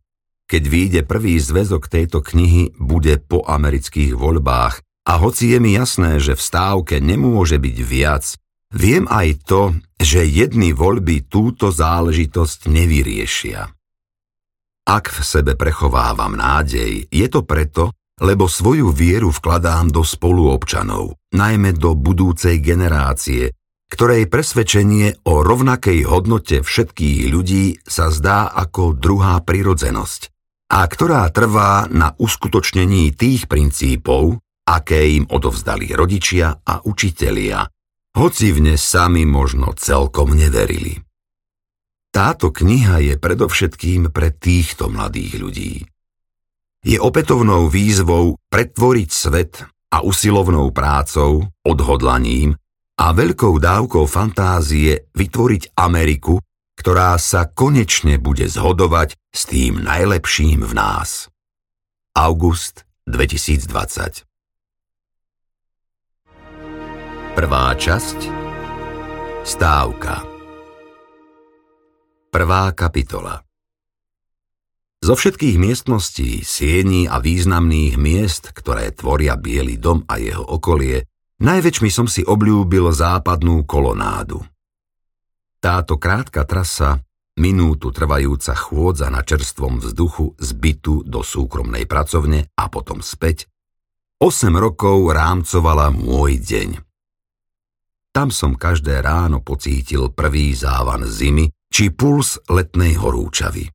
Keď 0.52 0.64
vyjde 0.68 1.02
prvý 1.08 1.40
zväzok 1.40 1.88
tejto 1.88 2.20
knihy, 2.20 2.76
bude 2.76 3.24
po 3.24 3.40
amerických 3.48 4.20
voľbách 4.20 4.84
a 5.08 5.14
hoci 5.16 5.56
je 5.56 5.64
mi 5.64 5.80
jasné, 5.80 6.20
že 6.20 6.36
v 6.36 6.44
stávke 6.44 7.00
nemôže 7.00 7.56
byť 7.56 7.78
viac, 7.80 8.36
viem 8.76 9.08
aj 9.08 9.48
to, 9.48 9.72
že 9.96 10.28
jedny 10.28 10.76
voľby 10.76 11.24
túto 11.32 11.72
záležitosť 11.72 12.68
nevyriešia. 12.68 13.64
Ak 14.92 15.08
v 15.08 15.24
sebe 15.24 15.56
prechovávam 15.56 16.36
nádej, 16.36 17.08
je 17.08 17.28
to 17.32 17.48
preto, 17.48 17.96
lebo 18.20 18.52
svoju 18.52 18.92
vieru 18.92 19.32
vkladám 19.32 19.88
do 19.88 20.04
spoluobčanov, 20.04 21.16
najmä 21.32 21.80
do 21.80 21.96
budúcej 21.96 22.60
generácie, 22.60 23.56
ktorej 23.88 24.28
presvedčenie 24.28 25.24
o 25.32 25.48
rovnakej 25.48 26.04
hodnote 26.04 26.60
všetkých 26.60 27.32
ľudí 27.32 27.80
sa 27.88 28.12
zdá 28.12 28.52
ako 28.52 29.00
druhá 29.00 29.40
prirodzenosť 29.48 30.31
a 30.72 30.80
ktorá 30.88 31.28
trvá 31.36 31.92
na 31.92 32.16
uskutočnení 32.16 33.12
tých 33.12 33.52
princípov, 33.52 34.40
aké 34.64 35.20
im 35.20 35.28
odovzdali 35.28 35.92
rodičia 35.92 36.64
a 36.64 36.80
učitelia, 36.88 37.68
hoci 38.16 38.56
v 38.56 38.72
ne 38.72 38.76
sami 38.80 39.28
možno 39.28 39.76
celkom 39.76 40.32
neverili. 40.32 40.96
Táto 42.12 42.52
kniha 42.52 43.04
je 43.04 43.16
predovšetkým 43.20 44.12
pre 44.12 44.32
týchto 44.36 44.92
mladých 44.92 45.34
ľudí. 45.40 45.74
Je 46.84 46.98
opätovnou 47.00 47.72
výzvou 47.72 48.36
pretvoriť 48.52 49.10
svet 49.12 49.64
a 49.92 50.04
usilovnou 50.04 50.72
prácou, 50.72 51.48
odhodlaním 51.64 52.56
a 53.00 53.06
veľkou 53.16 53.60
dávkou 53.60 54.08
fantázie 54.08 55.08
vytvoriť 55.16 55.76
Ameriku, 55.76 56.40
ktorá 56.82 57.14
sa 57.22 57.46
konečne 57.46 58.18
bude 58.18 58.50
zhodovať 58.50 59.14
s 59.30 59.46
tým 59.46 59.86
najlepším 59.86 60.66
v 60.66 60.74
nás. 60.74 61.30
August 62.18 62.90
2020 63.06 64.26
Prvá 67.38 67.72
časť 67.78 68.20
Stávka 69.46 70.26
Prvá 72.34 72.74
kapitola 72.74 73.46
Zo 75.06 75.14
všetkých 75.14 75.62
miestností, 75.62 76.42
siení 76.42 77.06
a 77.06 77.22
významných 77.22 77.96
miest, 78.02 78.58
ktoré 78.58 78.90
tvoria 78.90 79.38
Bielý 79.38 79.78
dom 79.78 80.02
a 80.10 80.18
jeho 80.18 80.44
okolie, 80.44 81.06
Najväčšmi 81.42 81.90
som 81.90 82.06
si 82.06 82.22
obľúbil 82.22 82.94
západnú 82.94 83.66
kolonádu. 83.66 84.46
Táto 85.62 86.02
krátka 86.02 86.42
trasa, 86.42 87.06
minútu 87.38 87.94
trvajúca 87.94 88.58
chôdza 88.58 89.14
na 89.14 89.22
čerstvom 89.22 89.78
vzduchu 89.78 90.34
z 90.42 90.58
bytu 90.58 91.06
do 91.06 91.22
súkromnej 91.22 91.86
pracovne 91.86 92.50
a 92.58 92.66
potom 92.66 93.06
späť, 93.06 93.46
8 94.18 94.58
rokov 94.58 95.14
rámcovala 95.14 95.94
môj 95.94 96.42
deň. 96.42 96.70
Tam 98.10 98.34
som 98.34 98.58
každé 98.58 99.06
ráno 99.06 99.46
pocítil 99.46 100.10
prvý 100.10 100.58
závan 100.58 101.06
zimy 101.06 101.54
či 101.70 101.94
puls 101.94 102.42
letnej 102.50 102.98
horúčavy. 102.98 103.70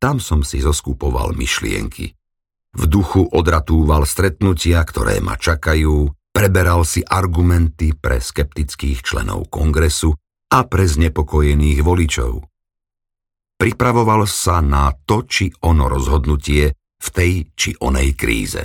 Tam 0.00 0.24
som 0.24 0.40
si 0.40 0.64
zoskupoval 0.64 1.36
myšlienky. 1.36 2.16
V 2.80 2.82
duchu 2.88 3.28
odratúval 3.28 4.08
stretnutia, 4.08 4.80
ktoré 4.88 5.20
ma 5.20 5.36
čakajú, 5.36 6.08
preberal 6.32 6.88
si 6.88 7.04
argumenty 7.04 7.92
pre 7.92 8.24
skeptických 8.24 9.04
členov 9.04 9.52
kongresu 9.52 10.16
a 10.48 10.58
pre 10.64 10.84
znepokojených 10.88 11.80
voličov. 11.84 12.32
Pripravoval 13.58 14.24
sa 14.24 14.62
na 14.62 14.94
to 14.94 15.26
či 15.26 15.50
ono 15.66 15.90
rozhodnutie 15.90 16.72
v 16.98 17.08
tej 17.10 17.32
či 17.52 17.74
onej 17.74 18.10
kríze. 18.14 18.62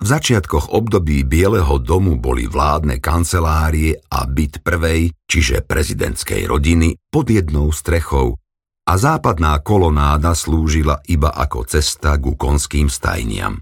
V 0.00 0.04
začiatkoch 0.08 0.72
období 0.72 1.28
Bieleho 1.28 1.76
domu 1.76 2.16
boli 2.16 2.48
vládne 2.48 3.04
kancelárie 3.04 4.00
a 4.08 4.24
byt 4.24 4.64
prvej, 4.64 5.12
čiže 5.28 5.60
prezidentskej 5.60 6.48
rodiny, 6.48 6.96
pod 7.12 7.28
jednou 7.28 7.68
strechou 7.68 8.40
a 8.88 8.92
západná 8.96 9.60
kolonáda 9.60 10.32
slúžila 10.32 11.04
iba 11.04 11.28
ako 11.28 11.68
cesta 11.68 12.16
ku 12.16 12.32
konským 12.32 12.88
stajniam. 12.88 13.60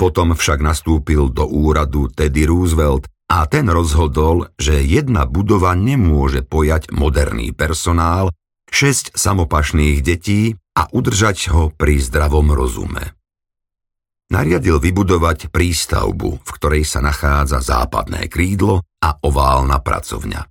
Potom 0.00 0.32
však 0.32 0.64
nastúpil 0.64 1.28
do 1.28 1.44
úradu 1.44 2.08
Teddy 2.08 2.48
Roosevelt 2.48 3.04
a 3.30 3.46
ten 3.46 3.70
rozhodol, 3.70 4.50
že 4.58 4.82
jedna 4.82 5.24
budova 5.30 5.78
nemôže 5.78 6.42
pojať 6.42 6.90
moderný 6.90 7.54
personál, 7.54 8.34
šesť 8.74 9.14
samopašných 9.14 10.02
detí 10.02 10.58
a 10.74 10.90
udržať 10.90 11.54
ho 11.54 11.70
pri 11.70 12.02
zdravom 12.02 12.50
rozume 12.50 13.14
nariadil 14.30 14.78
vybudovať 14.78 15.50
prístavbu, 15.50 16.30
v 16.40 16.50
ktorej 16.56 16.86
sa 16.86 17.02
nachádza 17.02 17.58
západné 17.60 18.30
krídlo 18.30 18.86
a 19.02 19.18
oválna 19.26 19.82
pracovňa. 19.82 20.46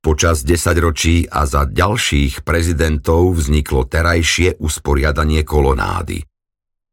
Počas 0.00 0.46
desaťročí 0.46 1.26
a 1.26 1.44
za 1.48 1.66
ďalších 1.66 2.46
prezidentov 2.46 3.34
vzniklo 3.34 3.88
terajšie 3.90 4.62
usporiadanie 4.62 5.42
kolonády. 5.42 6.22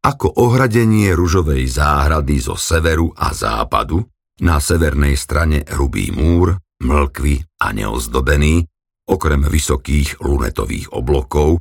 Ako 0.02 0.42
ohradenie 0.42 1.14
ružovej 1.14 1.70
záhrady 1.70 2.42
zo 2.42 2.58
severu 2.58 3.14
a 3.14 3.30
západu, 3.38 4.02
na 4.40 4.64
severnej 4.64 5.20
strane 5.20 5.68
hrubý 5.68 6.16
múr, 6.16 6.56
mlkvy 6.80 7.60
a 7.60 7.68
neozdobený, 7.76 8.64
okrem 9.12 9.44
vysokých 9.44 10.24
lunetových 10.24 10.96
oblokov, 10.96 11.60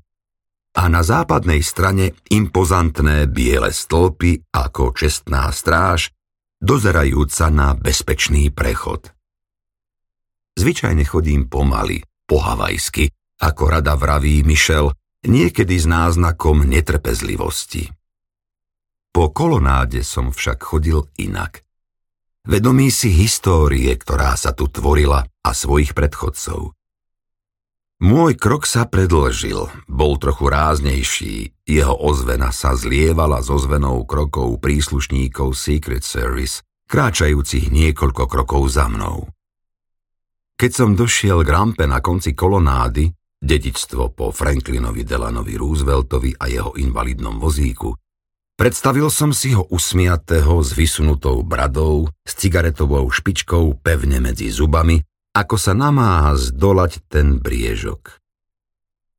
a 0.71 0.87
na 0.87 1.03
západnej 1.03 1.67
strane 1.67 2.15
impozantné 2.31 3.27
biele 3.27 3.75
stĺpy 3.75 4.55
ako 4.55 4.95
čestná 4.95 5.51
stráž, 5.51 6.15
dozerajúca 6.63 7.51
na 7.51 7.75
bezpečný 7.75 8.55
prechod. 8.55 9.11
Zvyčajne 10.55 11.03
chodím 11.03 11.51
pomaly, 11.51 12.05
po 12.29 12.39
havajsky, 12.39 13.11
ako 13.43 13.63
rada 13.67 13.99
vraví 13.99 14.47
Michel, 14.47 14.95
niekedy 15.27 15.75
s 15.75 15.89
náznakom 15.89 16.69
netrpezlivosti. 16.69 17.91
Po 19.11 19.35
kolonáde 19.35 20.07
som 20.07 20.31
však 20.31 20.63
chodil 20.63 21.03
inak. 21.19 21.67
Vedomý 22.49 22.89
si 22.89 23.13
histórie, 23.13 23.93
ktorá 24.01 24.33
sa 24.33 24.57
tu 24.57 24.65
tvorila 24.65 25.29
a 25.45 25.51
svojich 25.53 25.93
predchodcov. 25.93 26.73
Môj 28.01 28.33
krok 28.41 28.65
sa 28.65 28.89
predlžil, 28.89 29.69
bol 29.85 30.17
trochu 30.17 30.49
ráznejší, 30.49 31.35
jeho 31.69 31.93
ozvena 31.93 32.49
sa 32.49 32.73
zlievala 32.73 33.45
so 33.45 33.61
zvenou 33.61 34.09
krokov 34.09 34.57
príslušníkov 34.65 35.53
Secret 35.53 36.01
Service, 36.01 36.65
kráčajúcich 36.89 37.69
niekoľko 37.69 38.25
krokov 38.25 38.73
za 38.73 38.89
mnou. 38.89 39.29
Keď 40.57 40.71
som 40.73 40.97
došiel 40.97 41.45
k 41.45 41.53
rampe 41.53 41.85
na 41.85 42.01
konci 42.01 42.33
kolonády, 42.33 43.13
dedičstvo 43.37 44.17
po 44.17 44.33
Franklinovi 44.33 45.05
Delanovi 45.05 45.61
Rooseveltovi 45.61 46.41
a 46.41 46.49
jeho 46.49 46.73
invalidnom 46.81 47.37
vozíku, 47.37 47.93
predstavil 48.61 49.09
som 49.09 49.33
si 49.33 49.57
ho 49.57 49.65
usmiatého 49.73 50.61
s 50.61 50.77
vysunutou 50.77 51.41
bradou, 51.41 52.13
s 52.29 52.37
cigaretovou 52.37 53.09
špičkou 53.09 53.81
pevne 53.81 54.21
medzi 54.21 54.53
zubami 54.53 55.01
ako 55.31 55.57
sa 55.57 55.73
namáha 55.79 56.35
zdolať 56.35 57.07
ten 57.07 57.39
briežok. 57.39 58.19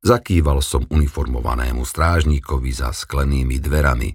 Zakýval 0.02 0.60
som 0.60 0.84
uniformovanému 0.90 1.86
strážníkovi 1.86 2.70
za 2.74 2.90
sklenými 2.90 3.56
dverami. 3.62 4.10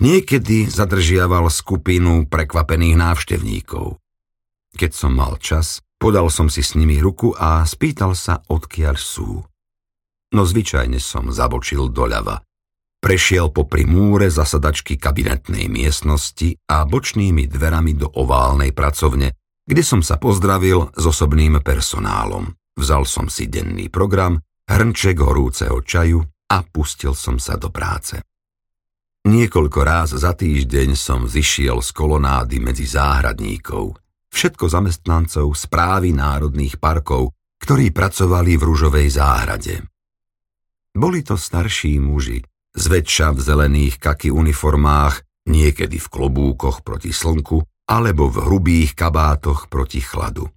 Niekedy 0.00 0.70
zadržiaval 0.70 1.50
skupinu 1.50 2.26
prekvapených 2.30 2.96
návštevníkov. 2.98 3.98
Keď 4.74 4.90
som 4.90 5.14
mal 5.14 5.38
čas, 5.38 5.82
podal 5.98 6.30
som 6.30 6.50
si 6.50 6.62
s 6.62 6.74
nimi 6.74 6.98
ruku 6.98 7.34
a 7.34 7.62
spýtal 7.66 8.14
sa, 8.18 8.42
odkiaľ 8.50 8.96
sú. 8.98 9.42
No 10.34 10.42
zvyčajne 10.42 10.98
som 10.98 11.30
zabočil 11.30 11.90
doľava. 11.90 12.42
Prešiel 13.04 13.52
popri 13.52 13.84
múre 13.84 14.32
zasadačky 14.32 14.96
kabinetnej 14.96 15.68
miestnosti 15.68 16.56
a 16.72 16.88
bočnými 16.88 17.44
dverami 17.44 18.00
do 18.00 18.08
oválnej 18.08 18.72
pracovne, 18.72 19.36
kde 19.68 19.84
som 19.84 20.00
sa 20.00 20.16
pozdravil 20.16 20.88
s 20.96 21.04
osobným 21.04 21.60
personálom. 21.60 22.48
Vzal 22.72 23.04
som 23.04 23.28
si 23.28 23.44
denný 23.44 23.92
program, 23.92 24.40
hrnček 24.64 25.20
horúceho 25.20 25.84
čaju 25.84 26.24
a 26.48 26.64
pustil 26.64 27.12
som 27.12 27.36
sa 27.36 27.60
do 27.60 27.68
práce. 27.68 28.24
Niekoľko 29.28 29.80
ráz 29.84 30.16
za 30.16 30.32
týždeň 30.32 30.96
som 30.96 31.28
zišiel 31.28 31.84
z 31.84 31.92
kolonády 31.92 32.56
medzi 32.56 32.88
záhradníkov, 32.88 34.00
všetko 34.32 34.64
zamestnancov 34.64 35.52
správy 35.52 36.16
národných 36.16 36.80
parkov, 36.80 37.36
ktorí 37.60 37.92
pracovali 37.92 38.56
v 38.56 38.62
rúžovej 38.64 39.12
záhrade. 39.12 39.84
Boli 40.96 41.20
to 41.20 41.36
starší 41.36 42.00
muži, 42.00 42.40
zväčša 42.74 43.34
v 43.34 43.40
zelených 43.40 43.96
kaky 44.02 44.28
uniformách, 44.34 45.46
niekedy 45.46 45.96
v 46.02 46.06
klobúkoch 46.10 46.82
proti 46.82 47.14
slnku 47.14 47.62
alebo 47.86 48.28
v 48.28 48.36
hrubých 48.42 48.98
kabátoch 48.98 49.70
proti 49.70 50.02
chladu. 50.02 50.48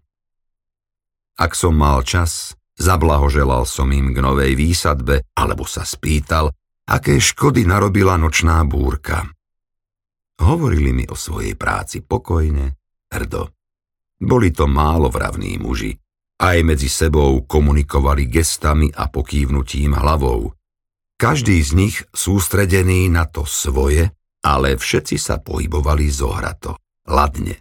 Ak 1.38 1.54
som 1.54 1.78
mal 1.78 2.02
čas, 2.02 2.58
zablahoželal 2.82 3.70
som 3.70 3.94
im 3.94 4.10
k 4.16 4.18
novej 4.26 4.58
výsadbe 4.58 5.22
alebo 5.38 5.70
sa 5.70 5.86
spýtal, 5.86 6.50
aké 6.88 7.22
škody 7.22 7.68
narobila 7.68 8.18
nočná 8.18 8.64
búrka. 8.66 9.28
Hovorili 10.42 10.94
mi 10.94 11.06
o 11.06 11.14
svojej 11.14 11.54
práci 11.54 12.02
pokojne, 12.02 12.74
hrdo. 13.14 13.54
Boli 14.18 14.50
to 14.50 14.66
málo 14.66 15.14
vravní 15.14 15.62
muži, 15.62 15.94
aj 16.42 16.58
medzi 16.66 16.90
sebou 16.90 17.46
komunikovali 17.46 18.26
gestami 18.26 18.90
a 18.90 19.10
pokývnutím 19.10 19.94
hlavou. 19.94 20.57
Každý 21.18 21.66
z 21.66 21.72
nich 21.74 21.96
sústredený 22.14 23.10
na 23.10 23.26
to 23.26 23.42
svoje, 23.42 24.14
ale 24.46 24.78
všetci 24.78 25.18
sa 25.18 25.42
pohybovali 25.42 26.14
zohrato 26.14 26.78
ladne. 27.10 27.58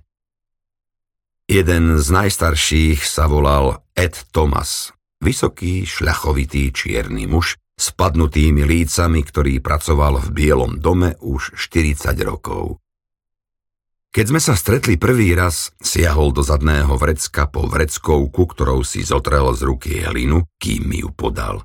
Jeden 1.49 1.97
z 1.97 2.07
najstarších 2.13 3.01
sa 3.01 3.25
volal 3.25 3.81
Ed 3.97 4.29
Thomas, 4.29 4.93
vysoký, 5.25 5.89
šľachovitý 5.89 6.69
čierny 6.69 7.25
muž 7.25 7.57
s 7.81 7.97
padnutými 7.97 8.61
lícami, 8.61 9.25
ktorý 9.25 9.65
pracoval 9.65 10.21
v 10.21 10.29
Bielom 10.37 10.77
dome 10.77 11.17
už 11.25 11.57
40 11.57 12.13
rokov. 12.29 12.77
Keď 14.13 14.25
sme 14.33 14.41
sa 14.41 14.53
stretli 14.53 15.01
prvý 15.01 15.33
raz, 15.33 15.73
siahol 15.81 16.33
do 16.33 16.45
zadného 16.45 16.93
vrecka 17.01 17.49
po 17.49 17.65
vreckovku, 17.69 18.53
ktorou 18.53 18.85
si 18.85 19.01
zotrel 19.01 19.49
z 19.57 19.65
ruky 19.65 20.05
hlinu, 20.05 20.45
kým 20.61 20.89
mi 20.89 21.01
ju 21.01 21.13
podal. 21.13 21.65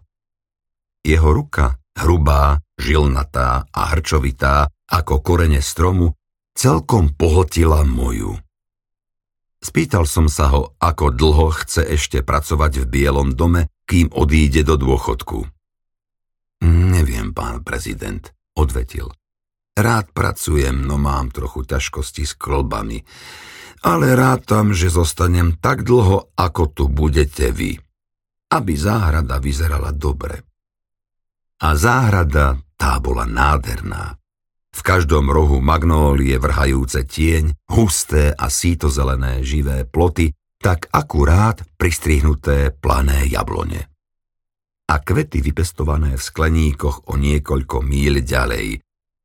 Jeho 1.01 1.33
ruka, 1.33 1.80
hrubá, 1.97 2.59
žilnatá 2.79 3.67
a 3.69 3.81
hrčovitá, 3.91 4.67
ako 4.91 5.23
korene 5.23 5.63
stromu, 5.63 6.15
celkom 6.55 7.15
pohltila 7.15 7.87
moju. 7.87 8.35
Spýtal 9.61 10.09
som 10.09 10.25
sa 10.25 10.49
ho, 10.49 10.73
ako 10.81 11.13
dlho 11.13 11.53
chce 11.53 11.85
ešte 11.85 12.25
pracovať 12.25 12.81
v 12.81 12.85
Bielom 12.89 13.37
dome, 13.37 13.69
kým 13.85 14.09
odíde 14.09 14.65
do 14.65 14.73
dôchodku. 14.73 15.45
Neviem, 16.65 17.33
pán 17.33 17.61
prezident, 17.61 18.25
odvetil. 18.57 19.13
Rád 19.77 20.11
pracujem, 20.11 20.83
no 20.83 20.97
mám 20.99 21.31
trochu 21.31 21.63
ťažkosti 21.63 22.27
s 22.27 22.33
klbami, 22.35 23.01
ale 23.81 24.13
rátam, 24.13 24.75
že 24.75 24.93
zostanem 24.93 25.57
tak 25.57 25.87
dlho, 25.87 26.33
ako 26.37 26.63
tu 26.69 26.83
budete 26.91 27.49
vy, 27.49 27.77
aby 28.53 28.73
záhrada 28.77 29.41
vyzerala 29.41 29.89
dobre. 29.95 30.50
A 31.61 31.77
záhrada 31.77 32.57
tá 32.73 32.97
bola 32.97 33.29
nádherná. 33.29 34.17
V 34.71 34.81
každom 34.81 35.29
rohu 35.29 35.61
magnólie 35.61 36.41
vrhajúce 36.41 37.05
tieň, 37.05 37.53
husté 37.69 38.33
a 38.33 38.49
sítozelené 38.49 39.45
živé 39.45 39.85
ploty, 39.85 40.33
tak 40.57 40.89
akurát 40.89 41.61
pristrihnuté 41.77 42.73
plané 42.73 43.29
jablone. 43.29 43.91
A 44.89 44.95
kvety 44.97 45.45
vypestované 45.45 46.17
v 46.17 46.23
skleníkoch 46.23 47.11
o 47.11 47.13
niekoľko 47.15 47.77
míľ 47.85 48.13
ďalej. 48.25 48.67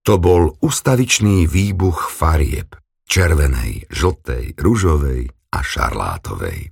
To 0.04 0.20
bol 0.20 0.54
ustavičný 0.60 1.48
výbuch 1.48 2.12
farieb, 2.12 2.76
červenej, 3.08 3.88
žltej, 3.90 4.60
ružovej 4.60 5.32
a 5.50 5.58
šarlátovej. 5.64 6.70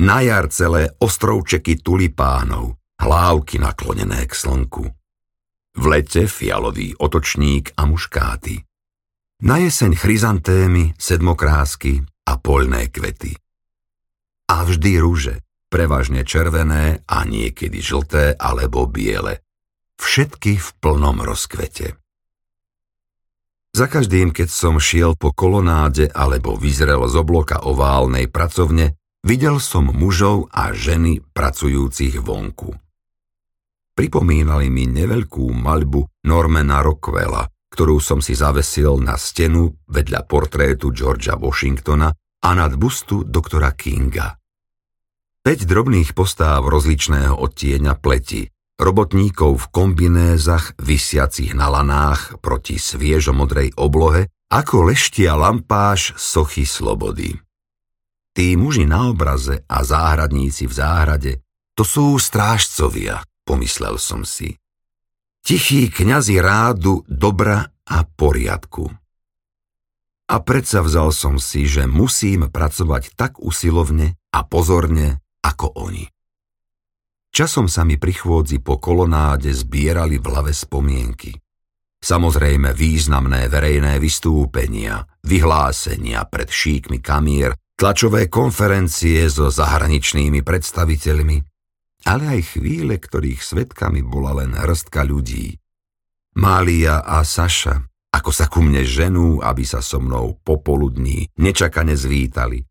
Na 0.00 0.20
jar 0.22 0.48
celé 0.52 0.92
ostrovčeky 1.02 1.80
tulipánov, 1.80 2.76
hlávky 3.06 3.62
naklonené 3.62 4.26
k 4.26 4.34
slnku. 4.34 4.90
V 5.78 5.84
lete 5.86 6.26
fialový 6.26 6.98
otočník 6.98 7.70
a 7.78 7.86
muškáty. 7.86 8.66
Na 9.46 9.62
jeseň 9.62 9.94
chryzantémy, 9.94 10.98
sedmokrásky 10.98 12.02
a 12.26 12.34
poľné 12.34 12.90
kvety. 12.90 13.38
A 14.50 14.66
vždy 14.66 14.92
rúže, 14.98 15.34
prevažne 15.70 16.26
červené 16.26 17.06
a 17.06 17.22
niekedy 17.22 17.78
žlté 17.78 18.34
alebo 18.34 18.90
biele. 18.90 19.44
Všetky 20.02 20.58
v 20.58 20.68
plnom 20.82 21.22
rozkvete. 21.22 21.94
Za 23.76 23.86
každým, 23.92 24.32
keď 24.32 24.48
som 24.48 24.80
šiel 24.80 25.14
po 25.20 25.36
kolonáde 25.36 26.08
alebo 26.10 26.56
vyzrel 26.56 27.04
z 27.06 27.14
obloka 27.20 27.60
oválnej 27.60 28.26
pracovne, 28.32 28.96
Videl 29.26 29.58
som 29.58 29.90
mužov 29.90 30.46
a 30.54 30.70
ženy 30.70 31.18
pracujúcich 31.34 32.22
vonku. 32.22 32.85
Pripomínali 33.96 34.68
mi 34.68 34.84
neveľkú 34.84 35.56
maľbu 35.56 36.28
Normana 36.28 36.84
Rockwella, 36.84 37.48
ktorú 37.72 37.96
som 37.96 38.20
si 38.20 38.36
zavesil 38.36 39.00
na 39.00 39.16
stenu 39.16 39.72
vedľa 39.88 40.28
portrétu 40.28 40.92
Georgia 40.92 41.40
Washingtona 41.40 42.12
a 42.44 42.50
nad 42.52 42.76
bustu 42.76 43.24
doktora 43.24 43.72
Kinga. 43.72 44.36
Peť 45.40 45.64
drobných 45.64 46.12
postáv 46.12 46.68
rozličného 46.68 47.40
odtieňa 47.40 47.96
pleti, 47.96 48.44
robotníkov 48.76 49.64
v 49.64 49.66
kombinézach 49.72 50.76
vysiacich 50.76 51.56
na 51.56 51.72
lanách 51.72 52.36
proti 52.44 52.76
sviežomodrej 52.76 53.80
oblohe, 53.80 54.28
ako 54.52 54.92
leštia 54.92 55.32
lampáš 55.40 56.12
sochy 56.20 56.68
slobody. 56.68 57.32
Tí 58.36 58.60
muži 58.60 58.84
na 58.84 59.08
obraze 59.08 59.64
a 59.64 59.80
záhradníci 59.80 60.68
v 60.68 60.74
záhrade, 60.76 61.32
to 61.72 61.80
sú 61.80 62.20
strážcovia, 62.20 63.24
pomyslel 63.46 63.96
som 64.02 64.26
si. 64.26 64.58
Tichí 65.46 65.86
kňazi 65.86 66.42
rádu 66.42 67.06
dobra 67.06 67.70
a 67.86 68.02
poriadku. 68.02 68.90
A 70.26 70.42
predsa 70.42 70.82
vzal 70.82 71.14
som 71.14 71.38
si, 71.38 71.70
že 71.70 71.86
musím 71.86 72.50
pracovať 72.50 73.14
tak 73.14 73.38
usilovne 73.38 74.18
a 74.34 74.42
pozorne 74.42 75.22
ako 75.38 75.86
oni. 75.86 76.02
Časom 77.30 77.70
sa 77.70 77.86
mi 77.86 77.94
pri 77.94 78.10
chôdzi 78.10 78.58
po 78.58 78.82
kolonáde 78.82 79.54
zbierali 79.54 80.18
v 80.18 80.26
hlave 80.26 80.50
spomienky. 80.50 81.30
Samozrejme 82.02 82.74
významné 82.74 83.46
verejné 83.46 84.02
vystúpenia, 84.02 85.06
vyhlásenia 85.22 86.26
pred 86.26 86.50
šíkmi 86.50 86.98
kamier 86.98 87.54
tlačové 87.76 88.26
konferencie 88.32 89.28
so 89.28 89.52
zahraničnými 89.52 90.40
predstaviteľmi, 90.40 91.36
ale 92.06 92.38
aj 92.38 92.54
chvíle, 92.54 93.02
ktorých 93.02 93.42
svetkami 93.42 94.06
bola 94.06 94.38
len 94.38 94.54
hrstka 94.54 95.02
ľudí. 95.02 95.58
Mália 96.38 97.02
a 97.02 97.26
Saša, 97.26 97.82
ako 98.14 98.30
sa 98.30 98.46
ku 98.46 98.62
mne 98.62 98.86
ženú, 98.86 99.42
aby 99.42 99.66
sa 99.66 99.82
so 99.82 99.98
mnou 99.98 100.38
popoludní 100.46 101.26
nečakane 101.34 101.98
zvítali. 101.98 102.62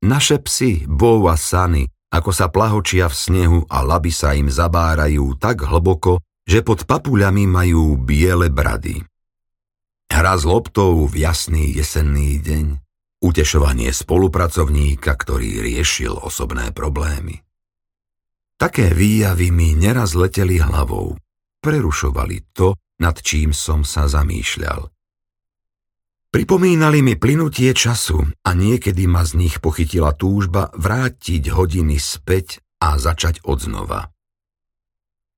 Naše 0.00 0.40
psy, 0.40 0.88
Bo 0.88 1.28
a 1.28 1.36
Sany, 1.36 1.84
ako 2.08 2.30
sa 2.32 2.48
plahočia 2.48 3.10
v 3.10 3.16
snehu 3.16 3.58
a 3.68 3.84
laby 3.84 4.12
sa 4.14 4.32
im 4.32 4.48
zabárajú 4.48 5.36
tak 5.36 5.66
hlboko, 5.66 6.24
že 6.44 6.60
pod 6.64 6.84
papuľami 6.88 7.44
majú 7.48 7.98
biele 7.98 8.48
brady. 8.52 9.02
Hra 10.12 10.36
s 10.38 10.44
loptou 10.46 11.08
v 11.08 11.14
jasný 11.24 11.74
jesenný 11.74 12.38
deň, 12.38 12.66
utešovanie 13.24 13.90
spolupracovníka, 13.90 15.16
ktorý 15.16 15.64
riešil 15.64 16.14
osobné 16.14 16.70
problémy. 16.70 17.42
Také 18.54 18.94
výjavy 18.94 19.50
mi 19.50 19.74
neraz 19.74 20.14
leteli 20.14 20.62
hlavou, 20.62 21.18
prerušovali 21.58 22.54
to, 22.54 22.78
nad 23.02 23.18
čím 23.18 23.50
som 23.50 23.82
sa 23.82 24.06
zamýšľal. 24.06 24.90
Pripomínali 26.34 26.98
mi 26.98 27.14
plynutie 27.14 27.70
času 27.70 28.26
a 28.42 28.50
niekedy 28.58 29.06
ma 29.06 29.22
z 29.22 29.38
nich 29.38 29.62
pochytila 29.62 30.18
túžba 30.18 30.74
vrátiť 30.74 31.46
hodiny 31.46 31.94
späť 31.94 32.58
a 32.82 32.98
začať 32.98 33.46
odznova. 33.46 34.10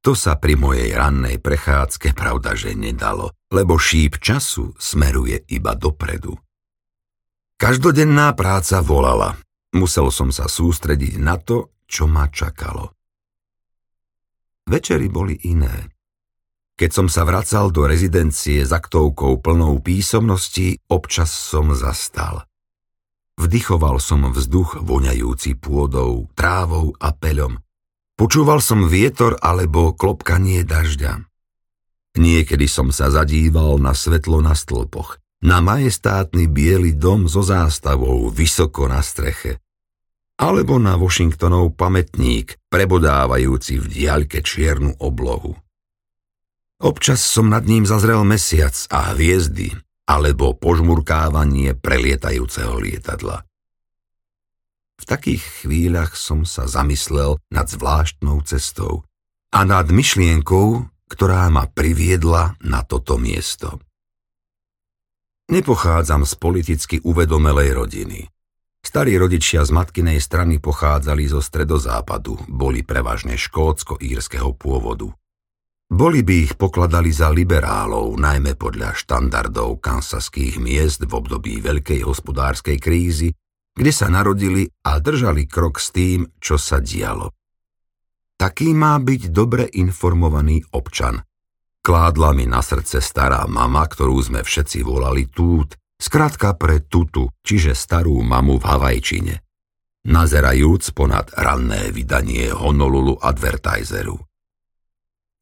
To 0.01 0.17
sa 0.17 0.41
pri 0.41 0.57
mojej 0.57 0.97
rannej 0.97 1.37
prechádzke 1.37 2.17
pravda, 2.17 2.57
že 2.57 2.73
nedalo, 2.73 3.37
lebo 3.53 3.77
šíp 3.77 4.25
času 4.25 4.73
smeruje 4.81 5.45
iba 5.53 5.77
dopredu. 5.77 6.33
Každodenná 7.61 8.33
práca 8.33 8.81
volala. 8.81 9.37
Musel 9.77 10.09
som 10.09 10.33
sa 10.33 10.49
sústrediť 10.49 11.21
na 11.21 11.37
to, 11.37 11.77
čo 11.85 12.09
ma 12.09 12.33
čakalo. 12.33 12.96
Večery 14.67 15.07
boli 15.07 15.39
iné. 15.47 15.91
Keď 16.77 16.91
som 16.93 17.07
sa 17.09 17.25
vracal 17.25 17.73
do 17.73 17.89
rezidencie 17.89 18.61
s 18.61 18.75
aktovkou 18.75 19.41
plnou 19.41 19.81
písomností, 19.81 20.83
občas 20.93 21.33
som 21.33 21.73
zastal. 21.73 22.45
Vdychoval 23.41 23.97
som 24.03 24.29
vzduch 24.29 24.85
voňajúci 24.85 25.57
pôdou, 25.57 26.29
trávou 26.37 26.93
a 27.01 27.17
peľom. 27.17 27.63
Počúval 28.17 28.61
som 28.61 28.89
vietor 28.89 29.41
alebo 29.41 29.97
klopkanie 29.97 30.65
dažďa. 30.65 31.25
Niekedy 32.17 32.65
som 32.69 32.93
sa 32.93 33.13
zadíval 33.13 33.77
na 33.81 33.93
svetlo 33.93 34.41
na 34.41 34.57
stĺpoch 34.57 35.21
na 35.45 35.61
majestátny 35.61 36.49
biely 36.49 36.97
dom 36.97 37.29
so 37.29 37.45
zástavou 37.45 38.33
vysoko 38.33 38.89
na 38.89 39.05
streche, 39.05 39.61
alebo 40.37 40.77
na 40.77 41.01
Washingtonov 41.01 41.77
pamätník, 41.81 42.61
prebodávajúci 42.69 43.81
v 43.81 43.87
diaľke 43.89 44.45
čiernu 44.45 45.01
oblohu. 45.01 45.57
Občas 46.77 47.25
som 47.25 47.49
nad 47.49 47.65
ním 47.65 47.89
zazrel 47.89 48.21
mesiac 48.21 48.77
a 48.93 49.17
hviezdy, 49.17 49.73
alebo 50.05 50.53
požmurkávanie 50.53 51.73
prelietajúceho 51.73 52.77
lietadla. 52.77 53.49
V 54.97 55.05
takých 55.05 55.65
chvíľach 55.65 56.17
som 56.17 56.45
sa 56.45 56.69
zamyslel 56.69 57.41
nad 57.49 57.69
zvláštnou 57.69 58.45
cestou 58.45 59.09
a 59.53 59.65
nad 59.65 59.89
myšlienkou, 59.89 60.89
ktorá 61.09 61.49
ma 61.49 61.65
priviedla 61.69 62.61
na 62.61 62.85
toto 62.85 63.17
miesto. 63.17 63.81
Nepochádzam 65.47 66.27
z 66.27 66.33
politicky 66.37 66.97
uvedomelej 67.01 67.71
rodiny. 67.73 68.21
Starí 68.87 69.19
rodičia 69.19 69.67
z 69.67 69.75
matkinej 69.75 70.23
strany 70.23 70.63
pochádzali 70.63 71.27
zo 71.27 71.43
stredozápadu, 71.43 72.39
boli 72.47 72.87
prevažne 72.87 73.35
škótsko-írskeho 73.35 74.55
pôvodu. 74.55 75.11
Boli 75.91 76.23
by 76.23 76.35
ich 76.47 76.55
pokladali 76.55 77.11
za 77.11 77.35
liberálov, 77.35 78.15
najmä 78.15 78.55
podľa 78.55 78.95
štandardov 78.95 79.83
kansaských 79.83 80.63
miest 80.63 81.03
v 81.03 81.11
období 81.19 81.59
veľkej 81.59 82.07
hospodárskej 82.07 82.79
krízy, 82.79 83.35
kde 83.75 83.91
sa 83.91 84.07
narodili 84.07 84.71
a 84.87 85.03
držali 85.03 85.51
krok 85.51 85.83
s 85.83 85.91
tým, 85.91 86.23
čo 86.39 86.55
sa 86.55 86.79
dialo. 86.79 87.35
Taký 88.39 88.71
má 88.71 88.95
byť 89.03 89.35
dobre 89.35 89.67
informovaný 89.67 90.63
občan, 90.71 91.27
Kládla 91.87 92.35
mi 92.35 92.51
na 92.51 92.67
srdce 92.67 92.99
stará 92.99 93.47
mama, 93.47 93.87
ktorú 93.87 94.19
sme 94.19 94.43
všetci 94.43 94.83
volali 94.83 95.31
Tút, 95.31 95.79
skratka 95.97 96.55
pre 96.55 96.85
Tutu, 96.85 97.29
čiže 97.43 97.73
starú 97.73 98.21
mamu 98.21 98.61
v 98.61 98.65
Havajčine. 98.65 99.35
Nazerajúc 100.07 100.95
ponad 100.95 101.35
ranné 101.35 101.91
vydanie 101.91 102.55
Honolulu 102.55 103.19
Advertiseru. 103.19 104.15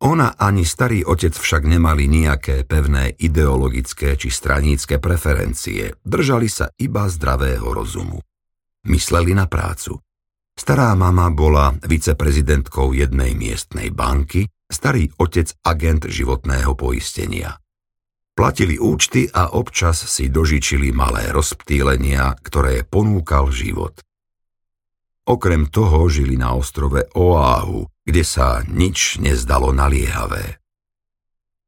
Ona 0.05 0.37
ani 0.37 0.69
starý 0.69 1.01
otec 1.05 1.33
však 1.33 1.65
nemali 1.65 2.09
nejaké 2.09 2.69
pevné 2.69 3.17
ideologické 3.17 4.21
či 4.21 4.29
stranícke 4.29 5.01
preferencie, 5.01 5.97
držali 6.05 6.49
sa 6.49 6.69
iba 6.77 7.09
zdravého 7.09 7.65
rozumu. 7.73 8.21
Mysleli 8.85 9.33
na 9.33 9.49
prácu. 9.49 9.97
Stará 10.55 10.93
mama 10.93 11.33
bola 11.33 11.73
viceprezidentkou 11.83 12.93
jednej 12.93 13.33
miestnej 13.33 13.89
banky, 13.91 14.45
starý 14.69 15.09
otec 15.17 15.51
agent 15.65 16.05
životného 16.05 16.77
poistenia. 16.77 17.57
Platili 18.35 18.83
účty 18.83 19.31
a 19.31 19.55
občas 19.55 20.11
si 20.11 20.27
dožičili 20.27 20.91
malé 20.91 21.31
rozptýlenia, 21.31 22.35
ktoré 22.43 22.83
ponúkal 22.83 23.55
život. 23.55 24.03
Okrem 25.25 25.71
toho 25.71 26.11
žili 26.11 26.35
na 26.35 26.53
ostrove 26.59 27.07
Oahu, 27.15 27.87
kde 28.03 28.27
sa 28.27 28.61
nič 28.67 29.23
nezdalo 29.23 29.71
naliehavé. 29.71 30.59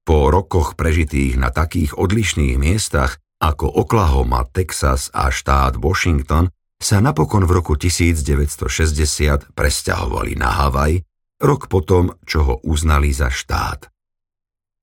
Po 0.02 0.28
rokoch 0.28 0.74
prežitých 0.74 1.38
na 1.38 1.54
takých 1.54 1.94
odlišných 1.94 2.58
miestach 2.58 3.22
ako 3.38 3.70
Oklahoma, 3.86 4.44
Texas 4.50 5.08
a 5.14 5.30
štát 5.30 5.78
Washington 5.78 6.50
sa 6.76 7.00
napokon 7.00 7.48
v 7.48 7.62
roku 7.62 7.78
1960 7.78 9.54
presťahovali 9.54 10.34
na 10.36 10.50
Havaj 10.50 11.00
rok 11.40 11.68
potom, 11.68 12.16
čo 12.24 12.44
ho 12.44 12.54
uznali 12.64 13.12
za 13.12 13.32
štát. 13.32 13.88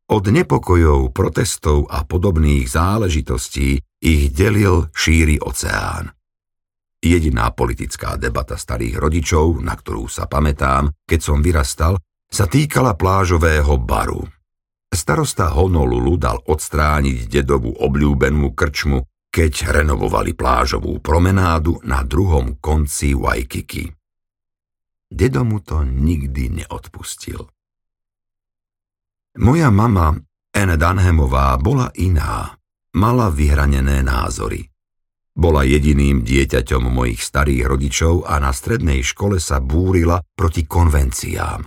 Od 0.03 0.23
nepokojov, 0.27 1.15
protestov 1.15 1.87
a 1.87 2.03
podobných 2.03 2.67
záležitostí 2.67 3.79
Ich 4.03 4.35
delil 4.35 4.91
šíry 4.91 5.39
oceán. 5.39 6.11
Jediná 6.99 7.51
politická 7.55 8.19
debata 8.19 8.59
starých 8.59 8.99
rodičov, 8.99 9.63
na 9.63 9.75
ktorú 9.75 10.11
sa 10.11 10.27
pamätám, 10.27 10.91
keď 11.07 11.19
som 11.19 11.39
vyrastal, 11.39 11.99
sa 12.27 12.47
týkala 12.47 12.99
plážového 12.99 13.79
baru. 13.79 14.27
Starosta 14.91 15.51
Honolulu 15.55 16.19
dal 16.19 16.39
odstrániť 16.43 17.27
dedovú 17.31 17.71
obľúbenú 17.75 18.51
krčmu, 18.51 19.03
keď 19.33 19.81
renovovali 19.81 20.37
plážovú 20.37 20.99
promenádu 20.99 21.79
na 21.87 22.05
druhom 22.05 22.59
konci 22.61 23.15
Waikiki. 23.17 23.89
Dedo 25.09 25.41
mu 25.41 25.63
to 25.63 25.81
nikdy 25.81 26.61
neodpustil. 26.61 27.49
Moja 29.33 29.73
mama, 29.73 30.13
Anne 30.53 30.77
Dunhamová, 30.77 31.57
bola 31.57 31.89
iná. 31.97 32.53
Mala 32.93 33.33
vyhranené 33.33 34.05
názory. 34.05 34.69
Bola 35.33 35.65
jediným 35.65 36.21
dieťaťom 36.21 36.93
mojich 36.93 37.17
starých 37.25 37.65
rodičov 37.65 38.29
a 38.29 38.37
na 38.37 38.53
strednej 38.53 39.01
škole 39.01 39.41
sa 39.41 39.57
búrila 39.57 40.21
proti 40.37 40.69
konvenciám. 40.69 41.65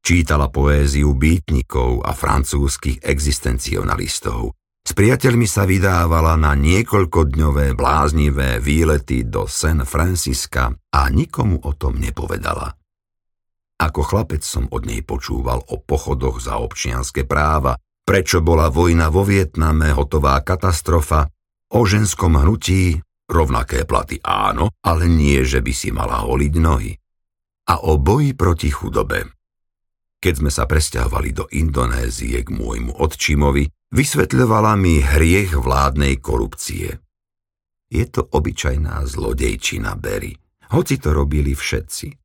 Čítala 0.00 0.48
poéziu 0.48 1.12
býtnikov 1.12 2.00
a 2.08 2.16
francúzskych 2.16 3.04
existencionalistov. 3.04 4.56
S 4.80 4.96
priateľmi 4.96 5.44
sa 5.44 5.68
vydávala 5.68 6.40
na 6.40 6.56
niekoľkodňové 6.56 7.76
bláznivé 7.76 8.64
výlety 8.64 9.28
do 9.28 9.44
San 9.44 9.84
Francisca 9.84 10.72
a 10.72 11.00
nikomu 11.12 11.60
o 11.60 11.76
tom 11.76 12.00
nepovedala. 12.00 12.77
Ako 13.78 14.02
chlapec 14.02 14.42
som 14.42 14.66
od 14.74 14.84
nej 14.84 15.06
počúval 15.06 15.62
o 15.70 15.78
pochodoch 15.78 16.42
za 16.42 16.58
občianske 16.58 17.22
práva, 17.22 17.78
prečo 18.02 18.42
bola 18.42 18.68
vojna 18.68 19.06
vo 19.08 19.22
Vietname 19.22 19.94
hotová 19.94 20.42
katastrofa 20.42 21.30
O 21.68 21.84
ženskom 21.84 22.32
hnutí 22.32 22.96
rovnaké 23.28 23.84
platy 23.84 24.24
áno, 24.24 24.72
ale 24.80 25.04
nie, 25.04 25.44
že 25.44 25.60
by 25.60 25.72
si 25.76 25.92
mala 25.92 26.24
holiť 26.24 26.54
nohy. 26.56 26.96
A 27.68 27.84
o 27.84 28.00
boji 28.00 28.32
proti 28.32 28.72
chudobe. 28.72 29.28
Keď 30.18 30.34
sme 30.40 30.50
sa 30.50 30.64
presťahovali 30.64 31.30
do 31.36 31.44
Indonézie 31.52 32.40
k 32.40 32.48
môjmu 32.48 32.96
odčímovi, 32.96 33.68
vysvetľovala 33.92 34.80
mi 34.80 35.04
hriech 35.04 35.54
vládnej 35.54 36.18
korupcie. 36.24 36.96
Je 37.92 38.04
to 38.08 38.24
obyčajná 38.24 39.04
zlodejčina 39.04 39.92
Berry, 40.00 40.32
hoci 40.72 40.96
to 40.96 41.12
robili 41.12 41.52
všetci. 41.52 42.17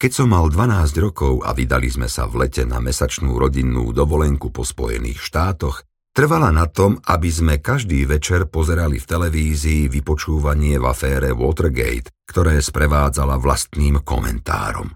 Keď 0.00 0.12
som 0.16 0.32
mal 0.32 0.48
12 0.48 0.96
rokov 0.96 1.44
a 1.44 1.52
vydali 1.52 1.92
sme 1.92 2.08
sa 2.08 2.24
v 2.24 2.48
lete 2.48 2.64
na 2.64 2.80
mesačnú 2.80 3.36
rodinnú 3.36 3.92
dovolenku 3.92 4.48
po 4.48 4.64
Spojených 4.64 5.20
štátoch, 5.20 5.84
Trvala 6.10 6.50
na 6.50 6.66
tom, 6.66 6.98
aby 7.06 7.30
sme 7.30 7.62
každý 7.62 8.02
večer 8.02 8.50
pozerali 8.50 8.98
v 8.98 9.06
televízii 9.06 9.86
vypočúvanie 9.86 10.74
v 10.82 10.84
afére 10.90 11.30
Watergate, 11.30 12.10
ktoré 12.26 12.58
sprevádzala 12.58 13.38
vlastným 13.38 14.02
komentárom. 14.02 14.90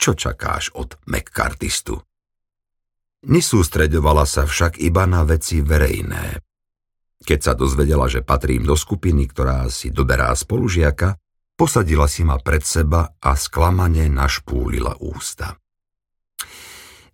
Čo 0.00 0.16
čakáš 0.16 0.72
od 0.72 0.96
McCarthystu? 1.04 2.00
Nesústreďovala 3.28 4.24
sa 4.24 4.48
však 4.48 4.80
iba 4.80 5.04
na 5.04 5.20
veci 5.28 5.60
verejné. 5.60 6.40
Keď 7.28 7.38
sa 7.44 7.52
dozvedela, 7.52 8.08
že 8.08 8.24
patrím 8.24 8.64
do 8.64 8.72
skupiny, 8.72 9.28
ktorá 9.28 9.68
si 9.68 9.92
doberá 9.92 10.32
spolužiaka, 10.32 11.12
posadila 11.58 12.06
si 12.06 12.22
ma 12.22 12.38
pred 12.38 12.62
seba 12.62 13.18
a 13.18 13.34
sklamane 13.34 14.06
našpúlila 14.06 15.02
ústa. 15.02 15.58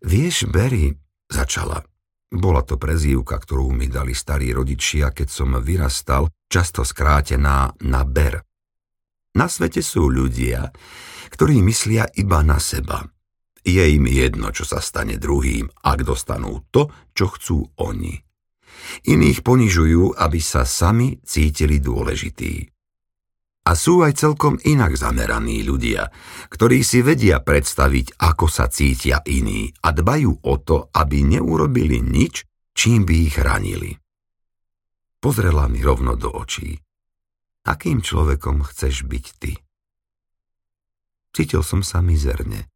Vieš, 0.04 0.52
Barry, 0.52 0.92
začala, 1.32 1.80
bola 2.28 2.60
to 2.60 2.76
prezývka, 2.76 3.40
ktorú 3.40 3.72
mi 3.72 3.88
dali 3.88 4.12
starí 4.12 4.52
rodičia, 4.52 5.16
keď 5.16 5.28
som 5.32 5.56
vyrastal, 5.56 6.28
často 6.44 6.84
skrátená 6.84 7.72
na 7.80 8.02
ber. 8.04 8.44
Na 9.32 9.48
svete 9.48 9.80
sú 9.80 10.12
ľudia, 10.12 10.68
ktorí 11.32 11.64
myslia 11.64 12.04
iba 12.20 12.44
na 12.44 12.60
seba. 12.60 13.06
Je 13.64 13.80
im 13.80 14.04
jedno, 14.04 14.52
čo 14.52 14.68
sa 14.68 14.84
stane 14.84 15.16
druhým, 15.16 15.72
ak 15.80 16.04
dostanú 16.04 16.68
to, 16.68 16.92
čo 17.16 17.32
chcú 17.32 17.58
oni. 17.80 18.12
Iných 19.08 19.40
ponižujú, 19.40 20.20
aby 20.20 20.38
sa 20.44 20.68
sami 20.68 21.16
cítili 21.24 21.80
dôležití. 21.80 22.73
A 23.64 23.72
sú 23.72 24.04
aj 24.04 24.20
celkom 24.20 24.60
inak 24.60 24.92
zameraní 24.92 25.64
ľudia, 25.64 26.12
ktorí 26.52 26.84
si 26.84 27.00
vedia 27.00 27.40
predstaviť, 27.40 28.20
ako 28.20 28.44
sa 28.44 28.68
cítia 28.68 29.24
iní 29.24 29.72
a 29.80 29.88
dbajú 29.88 30.44
o 30.44 30.54
to, 30.60 30.92
aby 30.92 31.24
neurobili 31.24 32.04
nič, 32.04 32.44
čím 32.76 33.08
by 33.08 33.14
ich 33.24 33.36
ranili. 33.40 33.96
Pozrela 35.16 35.64
mi 35.72 35.80
rovno 35.80 36.12
do 36.12 36.28
očí. 36.28 36.76
Akým 37.64 38.04
človekom 38.04 38.68
chceš 38.68 39.08
byť 39.08 39.26
ty? 39.40 39.56
Cítil 41.32 41.64
som 41.64 41.80
sa 41.80 42.04
mizerne. 42.04 42.68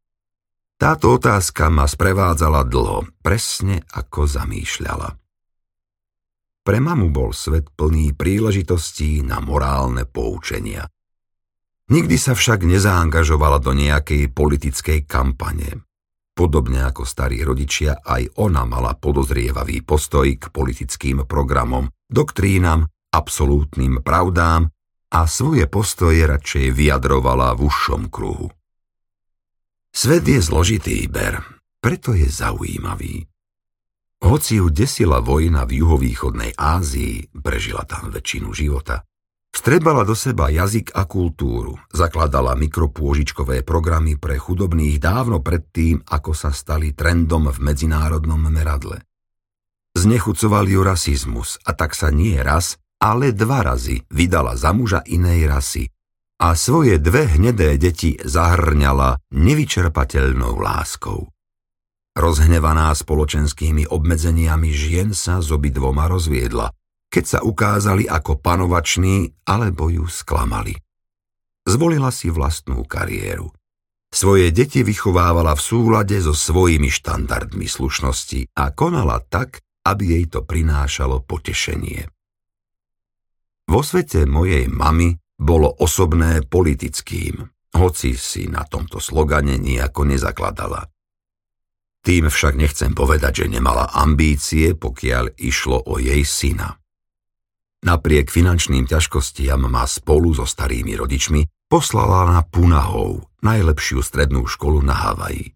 Táto 0.81 1.21
otázka 1.21 1.69
ma 1.69 1.85
sprevádzala 1.85 2.65
dlho, 2.65 3.05
presne 3.21 3.85
ako 3.93 4.25
zamýšľala. 4.25 5.28
Pre 6.63 6.77
mamu 6.77 7.09
bol 7.09 7.31
svet 7.33 7.71
plný 7.73 8.13
príležitostí 8.13 9.23
na 9.25 9.39
morálne 9.39 10.05
poučenia. 10.05 10.85
Nikdy 11.89 12.15
sa 12.21 12.37
však 12.37 12.69
nezaangažovala 12.69 13.57
do 13.63 13.73
nejakej 13.73 14.29
politickej 14.29 15.09
kampane. 15.09 15.81
Podobne 16.37 16.85
ako 16.85 17.03
starí 17.03 17.41
rodičia, 17.41 17.99
aj 18.05 18.39
ona 18.39 18.63
mala 18.63 18.95
podozrievavý 18.95 19.83
postoj 19.83 20.29
k 20.37 20.53
politickým 20.53 21.25
programom, 21.25 21.89
doktrínam, 22.07 22.87
absolútnym 23.09 24.05
pravdám 24.05 24.69
a 25.09 25.19
svoje 25.25 25.65
postoje 25.65 26.23
radšej 26.23 26.69
vyjadrovala 26.69 27.57
v 27.57 27.65
užšom 27.65 28.13
kruhu. 28.13 28.53
Svet 29.89 30.29
je 30.29 30.39
zložitý, 30.39 31.09
Ber, 31.09 31.41
preto 31.81 32.13
je 32.13 32.29
zaujímavý. 32.29 33.25
Hoci 34.19 34.59
ju 34.59 34.67
desila 34.67 35.23
vojna 35.23 35.63
v 35.63 35.79
juhovýchodnej 35.79 36.51
Ázii, 36.59 37.31
prežila 37.39 37.87
tam 37.87 38.11
väčšinu 38.11 38.51
života. 38.51 39.07
Vstrebala 39.49 40.05
do 40.05 40.13
seba 40.13 40.51
jazyk 40.51 40.93
a 40.93 41.07
kultúru, 41.09 41.79
zakladala 41.89 42.53
mikropôžičkové 42.53 43.65
programy 43.65 44.19
pre 44.19 44.37
chudobných 44.37 45.01
dávno 45.01 45.41
predtým, 45.41 46.05
ako 46.05 46.31
sa 46.37 46.53
stali 46.53 46.93
trendom 46.93 47.49
v 47.49 47.57
medzinárodnom 47.63 48.39
meradle. 48.51 49.01
Znechucoval 49.97 50.69
ju 50.69 50.85
rasizmus 50.85 51.57
a 51.65 51.73
tak 51.73 51.97
sa 51.97 52.13
nie 52.13 52.37
raz, 52.37 52.77
ale 53.01 53.33
dva 53.33 53.65
razy 53.65 54.05
vydala 54.11 54.53
za 54.59 54.75
muža 54.75 55.01
inej 55.07 55.47
rasy 55.49 55.83
a 56.39 56.55
svoje 56.55 57.01
dve 57.03 57.27
hnedé 57.35 57.75
deti 57.75 58.15
zahrňala 58.15 59.19
nevyčerpateľnou 59.35 60.55
láskou. 60.55 61.27
Rozhnevaná 62.19 62.91
spoločenskými 62.91 63.87
obmedzeniami 63.87 64.75
žien 64.75 65.15
sa 65.15 65.39
z 65.39 65.55
obidvoma 65.55 66.11
rozviedla, 66.11 66.67
keď 67.07 67.23
sa 67.23 67.39
ukázali 67.39 68.11
ako 68.11 68.43
panovační 68.43 69.31
alebo 69.47 69.87
ju 69.87 70.03
sklamali. 70.03 70.75
Zvolila 71.63 72.11
si 72.11 72.27
vlastnú 72.27 72.83
kariéru. 72.83 73.55
Svoje 74.11 74.51
deti 74.51 74.83
vychovávala 74.83 75.55
v 75.55 75.63
súlade 75.63 76.19
so 76.19 76.35
svojimi 76.35 76.91
štandardmi 76.91 77.71
slušnosti 77.71 78.51
a 78.51 78.75
konala 78.75 79.23
tak, 79.23 79.63
aby 79.87 80.19
jej 80.19 80.25
to 80.27 80.43
prinášalo 80.43 81.23
potešenie. 81.23 82.03
Vo 83.71 83.79
svete 83.79 84.27
mojej 84.27 84.67
mamy 84.67 85.15
bolo 85.39 85.71
osobné 85.71 86.43
politickým, 86.43 87.47
hoci 87.79 88.11
si 88.19 88.51
na 88.51 88.67
tomto 88.67 88.99
slogane 88.99 89.55
nejako 89.55 90.03
nezakladala. 90.03 90.83
Tým 92.09 92.25
však 92.25 92.57
nechcem 92.57 92.97
povedať, 92.97 93.45
že 93.45 93.53
nemala 93.53 93.85
ambície, 93.93 94.73
pokiaľ 94.73 95.37
išlo 95.37 95.77
o 95.85 96.01
jej 96.01 96.25
syna. 96.25 96.81
Napriek 97.85 98.33
finančným 98.33 98.89
ťažkostiam 98.89 99.69
ma 99.69 99.85
spolu 99.85 100.33
so 100.33 100.41
starými 100.41 100.97
rodičmi 100.97 101.69
poslala 101.69 102.25
na 102.33 102.41
Punahov, 102.41 103.29
najlepšiu 103.45 104.01
strednú 104.01 104.49
školu 104.49 104.81
na 104.81 104.97
Havaji. 104.97 105.53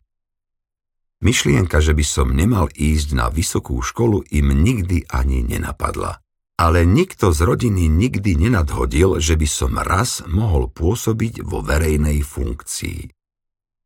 Myšlienka, 1.26 1.82
že 1.82 1.98
by 1.98 2.06
som 2.06 2.30
nemal 2.30 2.70
ísť 2.70 3.18
na 3.18 3.34
vysokú 3.34 3.82
školu, 3.82 4.22
im 4.30 4.54
nikdy 4.54 5.10
ani 5.10 5.42
nenapadla. 5.42 6.22
Ale 6.62 6.86
nikto 6.86 7.34
z 7.34 7.50
rodiny 7.50 7.90
nikdy 7.90 8.38
nenadhodil, 8.38 9.18
že 9.18 9.42
by 9.42 9.48
som 9.50 9.74
raz 9.82 10.22
mohol 10.30 10.70
pôsobiť 10.70 11.42
vo 11.42 11.66
verejnej 11.66 12.22
funkcii. 12.22 13.23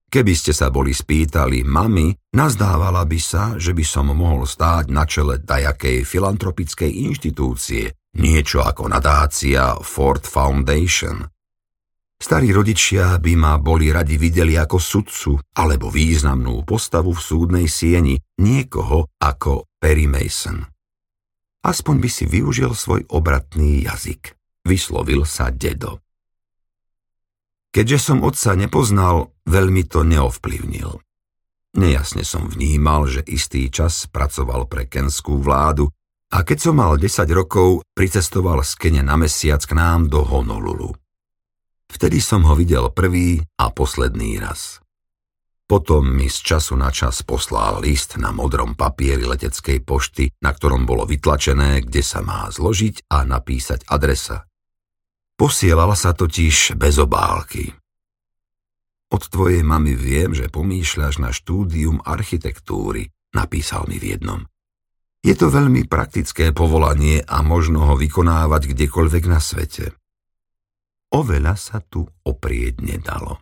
Keby 0.08 0.34
ste 0.40 0.56
sa 0.56 0.72
boli 0.72 0.96
spýtali 0.96 1.68
mami, 1.68 2.16
nazdávala 2.32 3.04
by 3.04 3.20
sa, 3.20 3.60
že 3.60 3.76
by 3.76 3.84
som 3.84 4.08
mohol 4.16 4.48
stáť 4.48 4.88
na 4.88 5.04
čele 5.04 5.44
dajakej 5.44 6.08
filantropickej 6.08 7.12
inštitúcie, 7.12 7.92
niečo 8.16 8.64
ako 8.64 8.88
nadácia 8.88 9.76
Ford 9.84 10.24
Foundation. 10.24 11.28
Starí 12.18 12.50
rodičia 12.50 13.20
by 13.20 13.34
ma 13.36 13.54
boli 13.60 13.92
radi 13.92 14.16
videli 14.16 14.56
ako 14.56 14.80
sudcu 14.80 15.32
alebo 15.54 15.92
významnú 15.92 16.64
postavu 16.64 17.14
v 17.14 17.22
súdnej 17.22 17.68
sieni, 17.70 18.18
niekoho 18.42 19.12
ako 19.22 19.70
Perry 19.78 20.08
Mason. 20.08 20.66
Aspoň 21.68 21.96
by 22.00 22.10
si 22.10 22.24
využil 22.26 22.72
svoj 22.74 23.06
obratný 23.12 23.86
jazyk. 23.86 24.34
Vyslovil 24.64 25.28
sa 25.28 25.52
dedo. 25.52 26.00
Keďže 27.78 28.00
som 28.02 28.26
otca 28.26 28.58
nepoznal, 28.58 29.38
veľmi 29.46 29.86
to 29.86 30.02
neovplyvnil. 30.02 30.98
Nejasne 31.78 32.26
som 32.26 32.50
vnímal, 32.50 33.06
že 33.06 33.22
istý 33.30 33.70
čas 33.70 34.10
pracoval 34.10 34.66
pre 34.66 34.90
kenskú 34.90 35.38
vládu 35.38 35.86
a 36.34 36.42
keď 36.42 36.58
som 36.58 36.82
mal 36.82 36.98
10 36.98 37.30
rokov, 37.38 37.86
pricestoval 37.94 38.66
z 38.66 38.74
Kene 38.82 39.06
na 39.06 39.14
mesiac 39.14 39.62
k 39.62 39.78
nám 39.78 40.10
do 40.10 40.26
Honolulu. 40.26 40.98
Vtedy 41.86 42.18
som 42.18 42.50
ho 42.50 42.58
videl 42.58 42.90
prvý 42.90 43.46
a 43.62 43.70
posledný 43.70 44.42
raz. 44.42 44.82
Potom 45.70 46.02
mi 46.02 46.34
z 46.34 46.58
času 46.58 46.74
na 46.82 46.90
čas 46.90 47.22
poslal 47.22 47.86
list 47.86 48.18
na 48.18 48.34
modrom 48.34 48.74
papieri 48.74 49.22
leteckej 49.22 49.86
pošty, 49.86 50.34
na 50.42 50.50
ktorom 50.50 50.90
bolo 50.90 51.06
vytlačené, 51.06 51.86
kde 51.86 52.02
sa 52.02 52.26
má 52.26 52.50
zložiť 52.50 53.06
a 53.14 53.22
napísať 53.22 53.86
adresa. 53.86 54.47
Posielala 55.38 55.94
sa 55.94 56.18
totiž 56.18 56.74
bez 56.74 56.98
obálky. 56.98 57.70
Od 59.14 59.22
tvojej 59.22 59.62
mamy 59.62 59.94
viem, 59.94 60.34
že 60.34 60.50
pomýšľaš 60.50 61.22
na 61.22 61.30
štúdium 61.30 62.02
architektúry, 62.02 63.14
napísal 63.38 63.86
mi 63.86 64.02
v 64.02 64.18
jednom. 64.18 64.42
Je 65.22 65.38
to 65.38 65.54
veľmi 65.54 65.86
praktické 65.86 66.50
povolanie 66.58 67.22
a 67.22 67.46
možno 67.46 67.86
ho 67.86 67.94
vykonávať 67.94 68.74
kdekoľvek 68.74 69.24
na 69.30 69.38
svete. 69.38 69.94
Oveľa 71.14 71.54
sa 71.54 71.86
tu 71.86 72.04
oprieť 72.26 72.82
nedalo. 72.82 73.38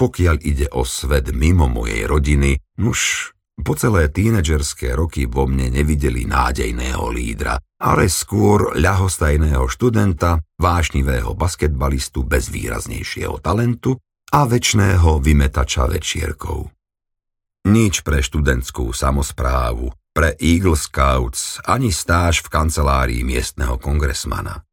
Pokiaľ 0.00 0.36
ide 0.42 0.66
o 0.72 0.82
svet 0.82 1.30
mimo 1.30 1.68
mojej 1.68 2.08
rodiny, 2.08 2.58
nuž, 2.80 3.30
po 3.60 3.76
celé 3.76 4.08
tínedžerské 4.08 4.96
roky 4.96 5.28
vo 5.28 5.44
mne 5.44 5.68
nevideli 5.68 6.24
nádejného 6.24 7.04
lídra, 7.12 7.60
ale 7.76 8.08
skôr 8.08 8.72
ľahostajného 8.80 9.68
študenta, 9.68 10.40
vášnivého 10.56 11.36
basketbalistu 11.36 12.24
bez 12.24 12.48
výraznejšieho 12.48 13.36
talentu 13.44 14.00
a 14.32 14.48
väčšného 14.48 15.20
vymetača 15.20 15.84
večierkov. 15.84 16.72
Nič 17.68 18.00
pre 18.02 18.24
študentskú 18.24 18.90
samozprávu, 18.90 19.92
pre 20.16 20.34
Eagle 20.40 20.74
Scouts 20.74 21.60
ani 21.68 21.92
stáž 21.92 22.42
v 22.42 22.48
kancelárii 22.48 23.22
miestneho 23.22 23.76
kongresmana. 23.76 24.64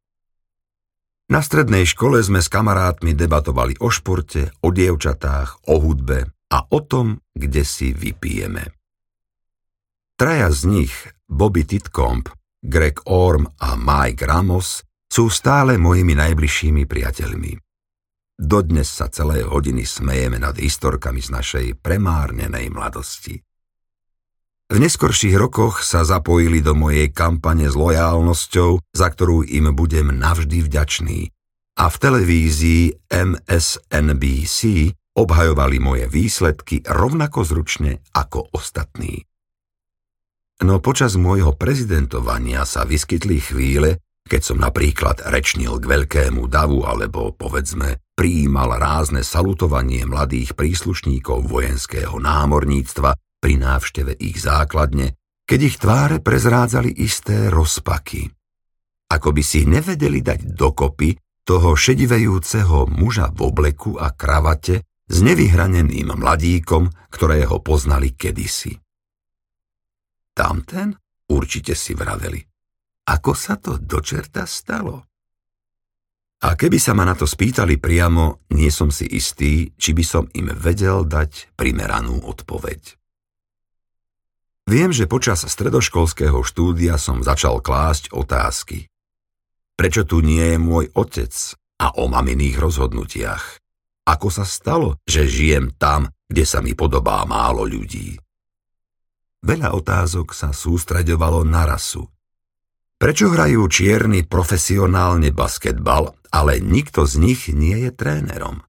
Na 1.29 1.45
strednej 1.45 1.85
škole 1.85 2.17
sme 2.25 2.41
s 2.41 2.49
kamarátmi 2.49 3.13
debatovali 3.13 3.77
o 3.83 3.93
športe, 3.93 4.49
o 4.65 4.73
dievčatách, 4.73 5.69
o 5.69 5.77
hudbe 5.77 6.38
a 6.49 6.65
o 6.69 6.79
tom, 6.81 7.21
kde 7.33 7.61
si 7.61 7.93
vypijeme. 7.93 8.73
Traja 10.19 10.51
z 10.51 10.61
nich, 10.67 10.93
Bobby 11.29 11.63
Titcomb, 11.63 12.27
Greg 12.59 12.99
Orm 13.07 13.47
a 13.61 13.79
Mike 13.79 14.27
Ramos, 14.27 14.83
sú 15.07 15.31
stále 15.31 15.79
mojimi 15.79 16.13
najbližšími 16.13 16.83
priateľmi. 16.85 17.55
Dodnes 18.39 18.87
sa 18.87 19.07
celé 19.11 19.43
hodiny 19.43 19.83
smejeme 19.83 20.39
nad 20.39 20.55
historkami 20.55 21.19
z 21.19 21.29
našej 21.33 21.65
premárnenej 21.79 22.71
mladosti. 22.71 23.39
V 24.69 24.77
neskorších 24.77 25.33
rokoch 25.33 25.81
sa 25.81 26.05
zapojili 26.05 26.61
do 26.61 26.77
mojej 26.77 27.09
kampane 27.09 27.65
s 27.65 27.73
lojálnosťou, 27.73 28.93
za 28.93 29.07
ktorú 29.09 29.41
im 29.43 29.73
budem 29.73 30.13
navždy 30.13 30.61
vďačný. 30.61 31.33
A 31.81 31.89
v 31.89 31.95
televízii 31.95 32.83
MSNBC 33.09 34.59
obhajovali 35.19 35.77
moje 35.83 36.05
výsledky 36.07 36.87
rovnako 36.87 37.43
zručne 37.43 37.99
ako 38.15 38.55
ostatní. 38.55 39.27
No 40.59 40.83
počas 40.83 41.15
môjho 41.15 41.55
prezidentovania 41.55 42.67
sa 42.67 42.83
vyskytli 42.83 43.39
chvíle, 43.39 43.99
keď 44.27 44.41
som 44.43 44.57
napríklad 44.59 45.23
rečnil 45.31 45.79
k 45.79 45.85
veľkému 45.87 46.45
davu 46.51 46.83
alebo, 46.83 47.31
povedzme, 47.31 48.03
prijímal 48.13 48.75
rázne 48.75 49.23
salutovanie 49.23 50.03
mladých 50.03 50.59
príslušníkov 50.59 51.47
vojenského 51.47 52.19
námorníctva 52.19 53.15
pri 53.39 53.53
návšteve 53.55 54.19
ich 54.19 54.43
základne, 54.43 55.15
keď 55.47 55.59
ich 55.63 55.75
tváre 55.79 56.17
prezrádzali 56.19 56.91
isté 56.99 57.47
rozpaky. 57.47 58.27
Ako 59.09 59.33
by 59.33 59.41
si 59.41 59.65
nevedeli 59.65 60.21
dať 60.21 60.53
dokopy 60.53 61.15
toho 61.47 61.73
šedivejúceho 61.73 62.91
muža 62.91 63.33
v 63.33 63.39
obleku 63.47 63.97
a 63.97 64.13
kravate 64.13 64.85
s 65.09 65.17
nevyhraneným 65.25 66.13
mladíkom, 66.13 66.87
ktorého 67.09 67.59
poznali 67.65 68.13
kedysi. 68.13 68.77
Tamten? 70.37 70.95
Určite 71.29 71.73
si 71.73 71.97
vraveli. 71.97 72.41
Ako 73.09 73.33
sa 73.33 73.57
to 73.57 73.81
dočerta 73.81 74.45
stalo? 74.45 75.09
A 76.39 76.55
keby 76.55 76.79
sa 76.79 76.95
ma 76.95 77.03
na 77.03 77.17
to 77.17 77.27
spýtali 77.27 77.75
priamo, 77.75 78.47
nie 78.55 78.71
som 78.71 78.93
si 78.93 79.03
istý, 79.09 79.75
či 79.75 79.91
by 79.91 80.03
som 80.05 80.23
im 80.31 80.47
vedel 80.55 81.03
dať 81.03 81.51
primeranú 81.59 82.23
odpoveď. 82.23 82.95
Viem, 84.69 84.93
že 84.93 85.09
počas 85.09 85.43
stredoškolského 85.43 86.39
štúdia 86.45 86.95
som 87.01 87.25
začal 87.25 87.59
klásť 87.59 88.13
otázky. 88.13 88.87
Prečo 89.73 90.05
tu 90.05 90.21
nie 90.21 90.55
je 90.55 90.59
môj 90.61 90.93
otec 90.95 91.33
a 91.81 91.91
o 91.97 92.07
maminých 92.07 92.55
rozhodnutiach? 92.55 93.59
Ako 94.09 94.33
sa 94.33 94.41
stalo, 94.41 94.97
že 95.05 95.29
žijem 95.29 95.69
tam, 95.77 96.09
kde 96.25 96.41
sa 96.41 96.65
mi 96.65 96.73
podobá 96.73 97.21
málo 97.29 97.61
ľudí? 97.61 98.17
Veľa 99.45 99.77
otázok 99.77 100.33
sa 100.33 100.49
sústreďovalo 100.49 101.45
na 101.45 101.69
rasu. 101.69 102.09
Prečo 102.97 103.29
hrajú 103.29 103.69
čierni 103.69 104.25
profesionálne 104.25 105.29
basketbal, 105.29 106.17
ale 106.33 106.57
nikto 106.57 107.05
z 107.05 107.21
nich 107.21 107.53
nie 107.53 107.85
je 107.85 107.91
trénerom? 107.93 108.65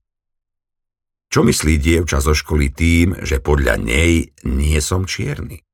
Čo 1.33 1.41
myslí 1.47 1.81
dievča 1.81 2.21
zo 2.21 2.37
školy 2.37 2.69
tým, 2.71 3.17
že 3.25 3.41
podľa 3.41 3.81
nej 3.81 4.37
nie 4.45 4.79
som 4.85 5.09
čierny? 5.09 5.65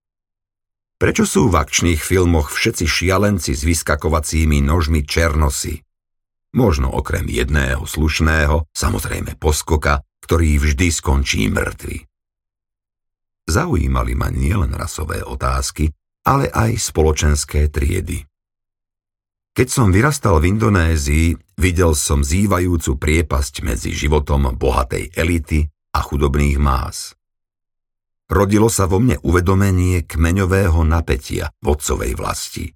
Prečo 0.96 1.28
sú 1.28 1.52
v 1.52 1.58
akčných 1.58 2.00
filmoch 2.00 2.54
všetci 2.54 2.86
šialenci 2.88 3.52
s 3.52 3.66
vyskakovacími 3.66 4.62
nožmi 4.64 5.04
černosy? 5.04 5.85
Možno 6.54 6.92
okrem 6.92 7.26
jedného 7.26 7.82
slušného, 7.88 8.70
samozrejme 8.70 9.40
poskoka, 9.40 10.04
ktorý 10.22 10.62
vždy 10.62 10.88
skončí 10.92 11.50
mŕtvy. 11.50 12.06
Zaujímali 13.46 14.12
ma 14.18 14.30
nielen 14.30 14.74
rasové 14.74 15.22
otázky, 15.22 15.90
ale 16.26 16.50
aj 16.50 16.78
spoločenské 16.78 17.70
triedy. 17.70 18.26
Keď 19.56 19.68
som 19.70 19.88
vyrastal 19.88 20.42
v 20.42 20.52
Indonézii, 20.52 21.56
videl 21.56 21.96
som 21.96 22.20
zývajúcu 22.20 22.98
priepasť 22.98 23.64
medzi 23.64 23.94
životom 23.94 24.52
bohatej 24.58 25.16
elity 25.16 25.64
a 25.96 25.98
chudobných 26.04 26.58
más 26.60 27.16
rodilo 28.30 28.66
sa 28.66 28.90
vo 28.90 28.98
mne 28.98 29.18
uvedomenie 29.22 30.02
kmeňového 30.06 30.82
napätia 30.82 31.50
vodcovej 31.62 32.12
vlasti. 32.18 32.66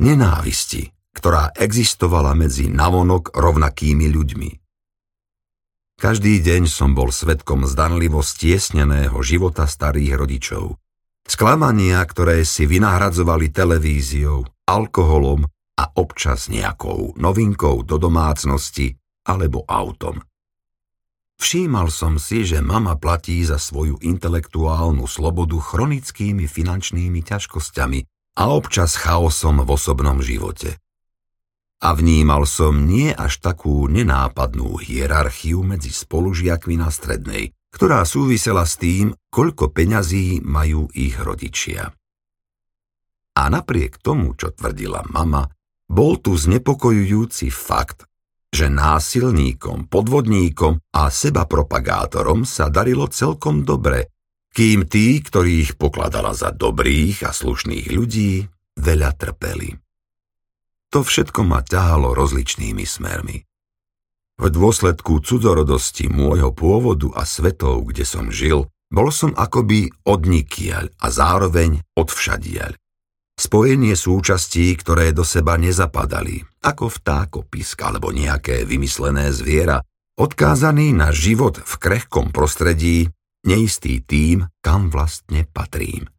Nenávisti, 0.00 0.88
ktorá 1.20 1.52
existovala 1.52 2.32
medzi 2.32 2.72
navonok 2.72 3.36
rovnakými 3.36 4.08
ľuďmi. 4.08 4.50
Každý 6.00 6.40
deň 6.40 6.64
som 6.64 6.96
bol 6.96 7.12
svetkom 7.12 7.68
zdanlivo 7.68 8.24
stiesneného 8.24 9.20
života 9.20 9.68
starých 9.68 10.16
rodičov. 10.16 10.80
Sklamania, 11.28 12.00
ktoré 12.08 12.40
si 12.48 12.64
vynahradzovali 12.64 13.52
televíziou, 13.52 14.48
alkoholom 14.64 15.44
a 15.76 15.84
občas 16.00 16.48
nejakou 16.48 17.12
novinkou 17.20 17.84
do 17.84 18.00
domácnosti 18.00 18.96
alebo 19.28 19.68
autom. 19.68 20.24
Všímal 21.36 21.92
som 21.92 22.16
si, 22.16 22.48
že 22.48 22.64
mama 22.64 22.96
platí 22.96 23.44
za 23.44 23.60
svoju 23.60 24.00
intelektuálnu 24.00 25.04
slobodu 25.04 25.60
chronickými 25.60 26.48
finančnými 26.48 27.20
ťažkosťami 27.20 28.00
a 28.40 28.42
občas 28.48 28.96
chaosom 28.96 29.60
v 29.64 29.68
osobnom 29.68 30.24
živote. 30.24 30.80
A 31.80 31.96
vnímal 31.96 32.44
som 32.44 32.84
nie 32.84 33.08
až 33.08 33.40
takú 33.40 33.88
nenápadnú 33.88 34.76
hierarchiu 34.76 35.64
medzi 35.64 35.88
spolužiakmi 35.88 36.76
na 36.76 36.92
strednej, 36.92 37.56
ktorá 37.72 38.04
súvisela 38.04 38.68
s 38.68 38.76
tým, 38.76 39.16
koľko 39.32 39.72
peňazí 39.72 40.44
majú 40.44 40.92
ich 40.92 41.16
rodičia. 41.16 41.88
A 43.40 43.42
napriek 43.48 43.96
tomu, 44.04 44.36
čo 44.36 44.52
tvrdila 44.52 45.08
mama, 45.08 45.48
bol 45.88 46.20
tu 46.20 46.36
znepokojujúci 46.36 47.48
fakt, 47.48 48.04
že 48.50 48.66
násilníkom, 48.68 49.86
podvodníkom 49.86 50.82
a 50.92 51.08
sebapropagátorom 51.08 52.42
sa 52.42 52.68
darilo 52.68 53.06
celkom 53.08 53.62
dobre, 53.62 54.10
kým 54.50 54.90
tí, 54.90 55.22
ktorých 55.22 55.78
pokladala 55.78 56.34
za 56.34 56.50
dobrých 56.50 57.24
a 57.24 57.30
slušných 57.30 57.94
ľudí, 57.94 58.44
veľa 58.74 59.10
trpeli. 59.14 59.89
To 60.90 61.06
všetko 61.06 61.46
ma 61.46 61.62
ťahalo 61.62 62.14
rozličnými 62.18 62.82
smermi. 62.82 63.46
V 64.40 64.46
dôsledku 64.48 65.20
cudzorodosti 65.20 66.08
môjho 66.08 66.50
pôvodu 66.50 67.12
a 67.14 67.28
svetov, 67.28 67.92
kde 67.92 68.08
som 68.08 68.32
žil, 68.32 68.66
bol 68.90 69.14
som 69.14 69.30
akoby 69.38 69.92
odnikiaľ 70.02 70.90
a 70.98 71.06
zároveň 71.12 71.78
odvšadiaľ. 71.94 72.74
Spojenie 73.38 73.94
súčastí, 73.96 74.74
ktoré 74.76 75.16
do 75.16 75.24
seba 75.24 75.56
nezapadali, 75.56 76.44
ako 76.60 76.92
vtákopisk 76.92 77.80
alebo 77.86 78.12
nejaké 78.12 78.66
vymyslené 78.68 79.32
zviera, 79.32 79.80
odkázaný 80.18 80.92
na 80.92 81.08
život 81.14 81.56
v 81.56 81.72
krehkom 81.80 82.34
prostredí, 82.34 83.08
neistý 83.46 84.04
tým, 84.04 84.44
kam 84.60 84.92
vlastne 84.92 85.48
patrím. 85.48 86.10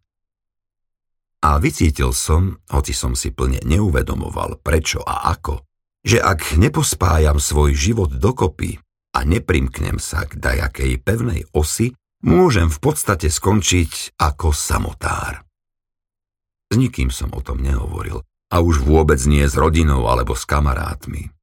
A 1.42 1.58
vycítil 1.58 2.14
som, 2.14 2.62
hoci 2.70 2.94
som 2.94 3.18
si 3.18 3.34
plne 3.34 3.66
neuvedomoval 3.66 4.62
prečo 4.62 5.02
a 5.02 5.34
ako, 5.34 5.66
že 6.06 6.22
ak 6.22 6.58
nepospájam 6.58 7.42
svoj 7.42 7.74
život 7.74 8.14
dokopy 8.14 8.78
a 9.18 9.26
neprimknem 9.26 9.98
sa 9.98 10.30
k 10.30 10.38
dajakej 10.38 11.02
pevnej 11.02 11.50
osy, 11.54 11.98
môžem 12.22 12.70
v 12.70 12.78
podstate 12.78 13.34
skončiť 13.34 14.22
ako 14.22 14.54
samotár. 14.54 15.42
S 16.72 16.78
nikým 16.78 17.10
som 17.10 17.34
o 17.34 17.42
tom 17.42 17.60
nehovoril 17.60 18.22
a 18.54 18.56
už 18.62 18.86
vôbec 18.86 19.20
nie 19.26 19.44
s 19.44 19.58
rodinou 19.58 20.06
alebo 20.08 20.38
s 20.38 20.46
kamarátmi. 20.46 21.34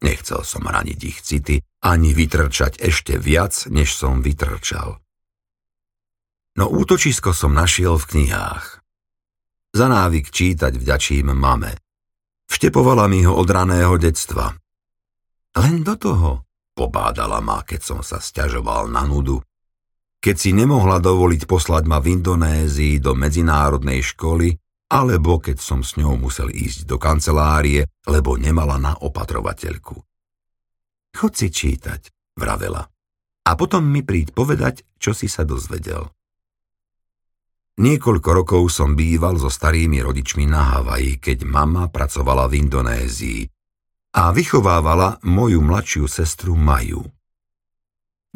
Nechcel 0.00 0.40
som 0.48 0.64
raniť 0.64 0.98
ich 1.04 1.20
city 1.20 1.60
ani 1.84 2.16
vytrčať 2.16 2.80
ešte 2.80 3.20
viac, 3.20 3.52
než 3.68 3.92
som 3.92 4.24
vytrčal. 4.24 4.96
No 6.56 6.72
útočisko 6.72 7.36
som 7.36 7.52
našiel 7.52 8.00
v 8.00 8.08
knihách. 8.16 8.79
Za 9.70 9.86
návyk 9.86 10.30
čítať 10.30 10.74
vďačím 10.74 11.30
mame. 11.34 11.78
Vštepovala 12.50 13.06
mi 13.06 13.22
ho 13.22 13.38
od 13.38 13.46
raného 13.46 13.94
detstva. 13.96 14.50
Len 15.54 15.86
do 15.86 15.94
toho, 15.94 16.30
pobádala 16.74 17.38
ma, 17.38 17.62
keď 17.62 17.80
som 17.80 18.00
sa 18.02 18.18
stiažoval 18.18 18.90
na 18.90 19.06
nudu 19.06 19.38
keď 20.20 20.36
si 20.36 20.50
nemohla 20.52 21.00
dovoliť 21.00 21.48
poslať 21.48 21.88
ma 21.88 21.96
v 21.98 22.20
Indonézii 22.20 23.00
do 23.00 23.16
medzinárodnej 23.16 24.04
školy, 24.04 24.52
alebo 24.92 25.40
keď 25.40 25.56
som 25.56 25.80
s 25.80 25.96
ňou 25.96 26.20
musel 26.20 26.52
ísť 26.52 26.84
do 26.84 27.00
kancelárie, 27.00 27.88
lebo 28.04 28.36
nemala 28.36 28.76
na 28.76 28.92
opatrovateľku. 29.00 29.96
Chod 31.16 31.32
si 31.34 31.48
čítať, 31.48 32.36
vravela. 32.36 32.84
A 33.48 33.50
potom 33.56 33.82
mi 33.82 34.04
príď 34.04 34.36
povedať, 34.36 34.84
čo 35.00 35.16
si 35.16 35.26
sa 35.26 35.42
dozvedel. 35.48 36.04
Niekoľko 37.80 38.44
rokov 38.44 38.62
som 38.68 38.92
býval 38.92 39.40
so 39.40 39.48
starými 39.48 40.04
rodičmi 40.04 40.44
na 40.44 40.76
Havaji, 40.76 41.16
keď 41.16 41.48
mama 41.48 41.88
pracovala 41.88 42.44
v 42.44 42.60
Indonézii 42.60 43.40
a 44.20 44.28
vychovávala 44.36 45.24
moju 45.24 45.64
mladšiu 45.64 46.04
sestru 46.04 46.52
Maju. 46.60 47.00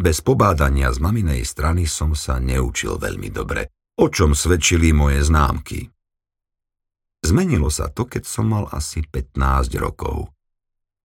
Bez 0.01 0.25
pobádania 0.25 0.89
z 0.89 0.99
maminej 0.99 1.45
strany 1.45 1.85
som 1.85 2.17
sa 2.17 2.41
neučil 2.41 2.97
veľmi 2.97 3.29
dobre, 3.29 3.69
o 4.01 4.09
čom 4.09 4.33
svedčili 4.33 4.97
moje 4.97 5.21
známky. 5.21 5.93
Zmenilo 7.21 7.69
sa 7.69 7.93
to, 7.93 8.09
keď 8.09 8.25
som 8.25 8.49
mal 8.49 8.65
asi 8.73 9.05
15 9.05 9.77
rokov. 9.77 10.33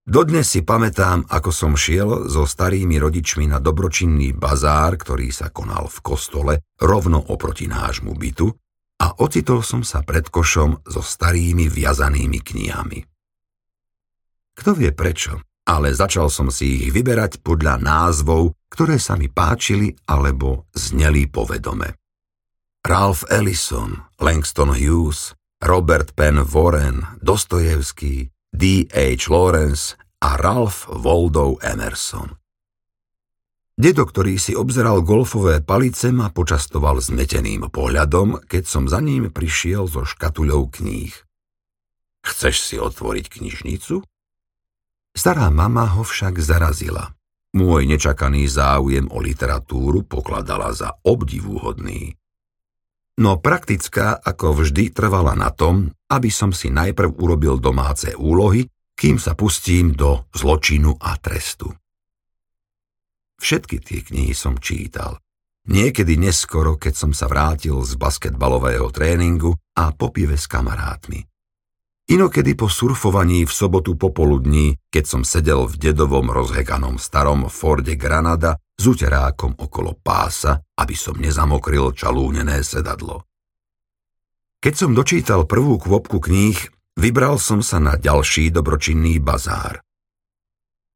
Dodnes 0.09 0.49
si 0.49 0.65
pamätám, 0.65 1.29
ako 1.29 1.53
som 1.53 1.77
šiel 1.77 2.25
so 2.33 2.49
starými 2.49 2.97
rodičmi 2.97 3.45
na 3.45 3.61
dobročinný 3.61 4.33
bazár, 4.33 4.97
ktorý 4.97 5.29
sa 5.29 5.53
konal 5.53 5.85
v 5.85 6.01
kostole 6.01 6.53
rovno 6.81 7.21
oproti 7.29 7.69
nášmu 7.69 8.17
bytu 8.17 8.49
a 9.05 9.21
ocitol 9.21 9.61
som 9.61 9.85
sa 9.85 10.01
pred 10.01 10.25
košom 10.25 10.81
so 10.81 11.05
starými 11.05 11.69
viazanými 11.69 12.41
knihami. 12.41 12.99
Kto 14.57 14.73
vie 14.73 14.89
prečo, 14.97 15.45
ale 15.69 15.93
začal 15.93 16.33
som 16.33 16.49
si 16.49 16.89
ich 16.89 16.89
vyberať 16.89 17.45
podľa 17.45 17.77
názvov, 17.77 18.57
ktoré 18.73 18.97
sa 18.97 19.13
mi 19.13 19.29
páčili 19.29 19.93
alebo 20.09 20.65
zneli 20.73 21.29
povedome. 21.29 22.01
Ralph 22.81 23.29
Ellison, 23.29 24.09
Langston 24.17 24.73
Hughes, 24.73 25.37
Robert 25.61 26.17
Penn 26.17 26.41
Warren, 26.41 27.05
Dostojevský, 27.21 28.33
D.H. 28.49 29.29
Lawrence 29.29 29.98
a 30.19 30.35
Ralph 30.35 30.91
Waldo 30.91 31.55
Emerson. 31.63 32.35
Dedo, 33.79 34.03
ktorý 34.03 34.35
si 34.35 34.51
obzeral 34.51 34.99
golfové 35.07 35.63
palice, 35.63 36.11
ma 36.11 36.27
počastoval 36.35 36.99
zmeteným 36.99 37.71
pohľadom, 37.71 38.43
keď 38.43 38.63
som 38.67 38.91
za 38.91 38.99
ním 38.99 39.31
prišiel 39.31 39.87
so 39.87 40.03
škatuľou 40.03 40.67
kníh. 40.67 41.15
Chceš 42.19 42.55
si 42.59 42.75
otvoriť 42.75 43.25
knižnicu? 43.39 44.03
Stará 45.15 45.47
mama 45.47 45.87
ho 45.95 46.03
však 46.03 46.43
zarazila. 46.43 47.15
Môj 47.55 47.87
nečakaný 47.87 48.51
záujem 48.51 49.07
o 49.07 49.23
literatúru 49.23 50.03
pokladala 50.03 50.75
za 50.75 50.99
obdivuhodný. 51.07 52.19
No 53.19 53.39
praktická, 53.39 54.19
ako 54.19 54.59
vždy, 54.59 54.91
trvala 54.91 55.39
na 55.39 55.55
tom, 55.55 55.95
aby 56.11 56.27
som 56.27 56.51
si 56.51 56.67
najprv 56.67 57.15
urobil 57.15 57.63
domáce 57.63 58.11
úlohy, 58.15 58.67
kým 58.99 59.15
sa 59.15 59.31
pustím 59.31 59.95
do 59.95 60.27
zločinu 60.35 60.99
a 60.99 61.15
trestu. 61.15 61.71
Všetky 63.39 63.79
tie 63.79 64.03
knihy 64.03 64.35
som 64.35 64.59
čítal. 64.59 65.23
Niekedy 65.71 66.19
neskoro, 66.19 66.75
keď 66.75 66.93
som 67.07 67.11
sa 67.15 67.31
vrátil 67.31 67.79
z 67.87 67.95
basketbalového 67.95 68.91
tréningu 68.91 69.55
a 69.79 69.95
po 69.95 70.11
pive 70.11 70.35
s 70.35 70.51
kamarátmi. 70.51 71.23
Inokedy 72.09 72.57
po 72.59 72.67
surfovaní 72.67 73.45
v 73.45 73.53
sobotu 73.53 73.95
popoludní, 73.95 74.75
keď 74.89 75.05
som 75.05 75.21
sedel 75.23 75.69
v 75.69 75.77
dedovom 75.77 76.27
rozhekanom 76.33 76.99
starom 76.99 77.47
Forde 77.47 77.95
Granada 77.95 78.57
s 78.75 78.83
uterákom 78.83 79.55
okolo 79.55 79.95
pása, 79.95 80.59
aby 80.75 80.97
som 80.97 81.15
nezamokril 81.15 81.93
čalúnené 81.93 82.65
sedadlo. 82.65 83.23
Keď 84.59 84.73
som 84.73 84.91
dočítal 84.91 85.45
prvú 85.45 85.77
kvopku 85.79 86.17
kníh, 86.19 86.57
vybral 86.99 87.39
som 87.39 87.63
sa 87.63 87.79
na 87.79 87.95
ďalší 87.95 88.51
dobročinný 88.51 89.23
bazár. 89.23 89.79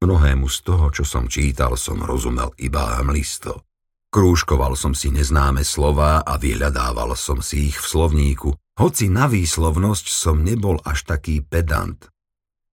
Mnohému 0.03 0.51
z 0.51 0.57
toho, 0.67 0.91
čo 0.91 1.07
som 1.07 1.31
čítal, 1.31 1.79
som 1.79 2.03
rozumel 2.03 2.51
iba 2.59 2.99
hmlisto. 2.99 3.63
Krúžkoval 4.11 4.75
som 4.75 4.91
si 4.91 5.09
neznáme 5.09 5.63
slová 5.63 6.21
a 6.21 6.35
vyhľadával 6.35 7.15
som 7.15 7.39
si 7.39 7.71
ich 7.71 7.79
v 7.79 7.87
slovníku, 7.87 8.49
hoci 8.77 9.07
na 9.07 9.31
výslovnosť 9.31 10.05
som 10.11 10.43
nebol 10.43 10.77
až 10.83 11.07
taký 11.07 11.39
pedant. 11.41 11.97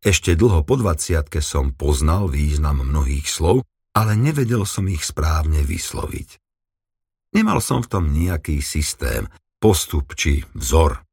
Ešte 0.02 0.34
dlho 0.34 0.66
po 0.66 0.74
dvaciatke 0.80 1.38
som 1.38 1.70
poznal 1.76 2.26
význam 2.26 2.82
mnohých 2.82 3.30
slov, 3.30 3.62
ale 3.94 4.18
nevedel 4.18 4.66
som 4.66 4.90
ich 4.90 5.06
správne 5.06 5.62
vysloviť. 5.62 6.40
Nemal 7.36 7.62
som 7.62 7.78
v 7.84 7.90
tom 7.94 8.04
nejaký 8.10 8.58
systém, 8.58 9.30
postup 9.62 10.18
či 10.18 10.42
vzor. 10.56 11.04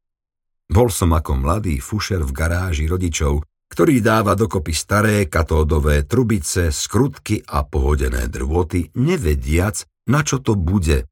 Bol 0.68 0.92
som 0.92 1.16
ako 1.16 1.40
mladý 1.40 1.80
fušer 1.80 2.24
v 2.28 2.32
garáži 2.36 2.86
rodičov, 2.92 3.44
ktorý 3.72 4.00
dáva 4.00 4.36
dokopy 4.36 4.74
staré 4.76 5.16
katódové 5.28 6.04
trubice, 6.04 6.72
skrutky 6.72 7.44
a 7.48 7.64
pohodené 7.68 8.28
drôty, 8.32 8.92
nevediac, 8.96 9.84
na 10.08 10.24
čo 10.24 10.40
to 10.40 10.56
bude. 10.56 11.08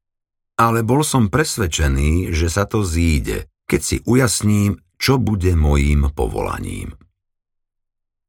Ale 0.56 0.80
bol 0.80 1.04
som 1.04 1.28
presvedčený, 1.28 2.32
že 2.32 2.48
sa 2.48 2.64
to 2.64 2.80
zíde, 2.80 3.48
keď 3.68 3.80
si 3.80 3.96
ujasním, 4.08 4.80
čo 4.96 5.20
bude 5.20 5.52
mojím 5.52 6.08
povolaním. 6.16 6.96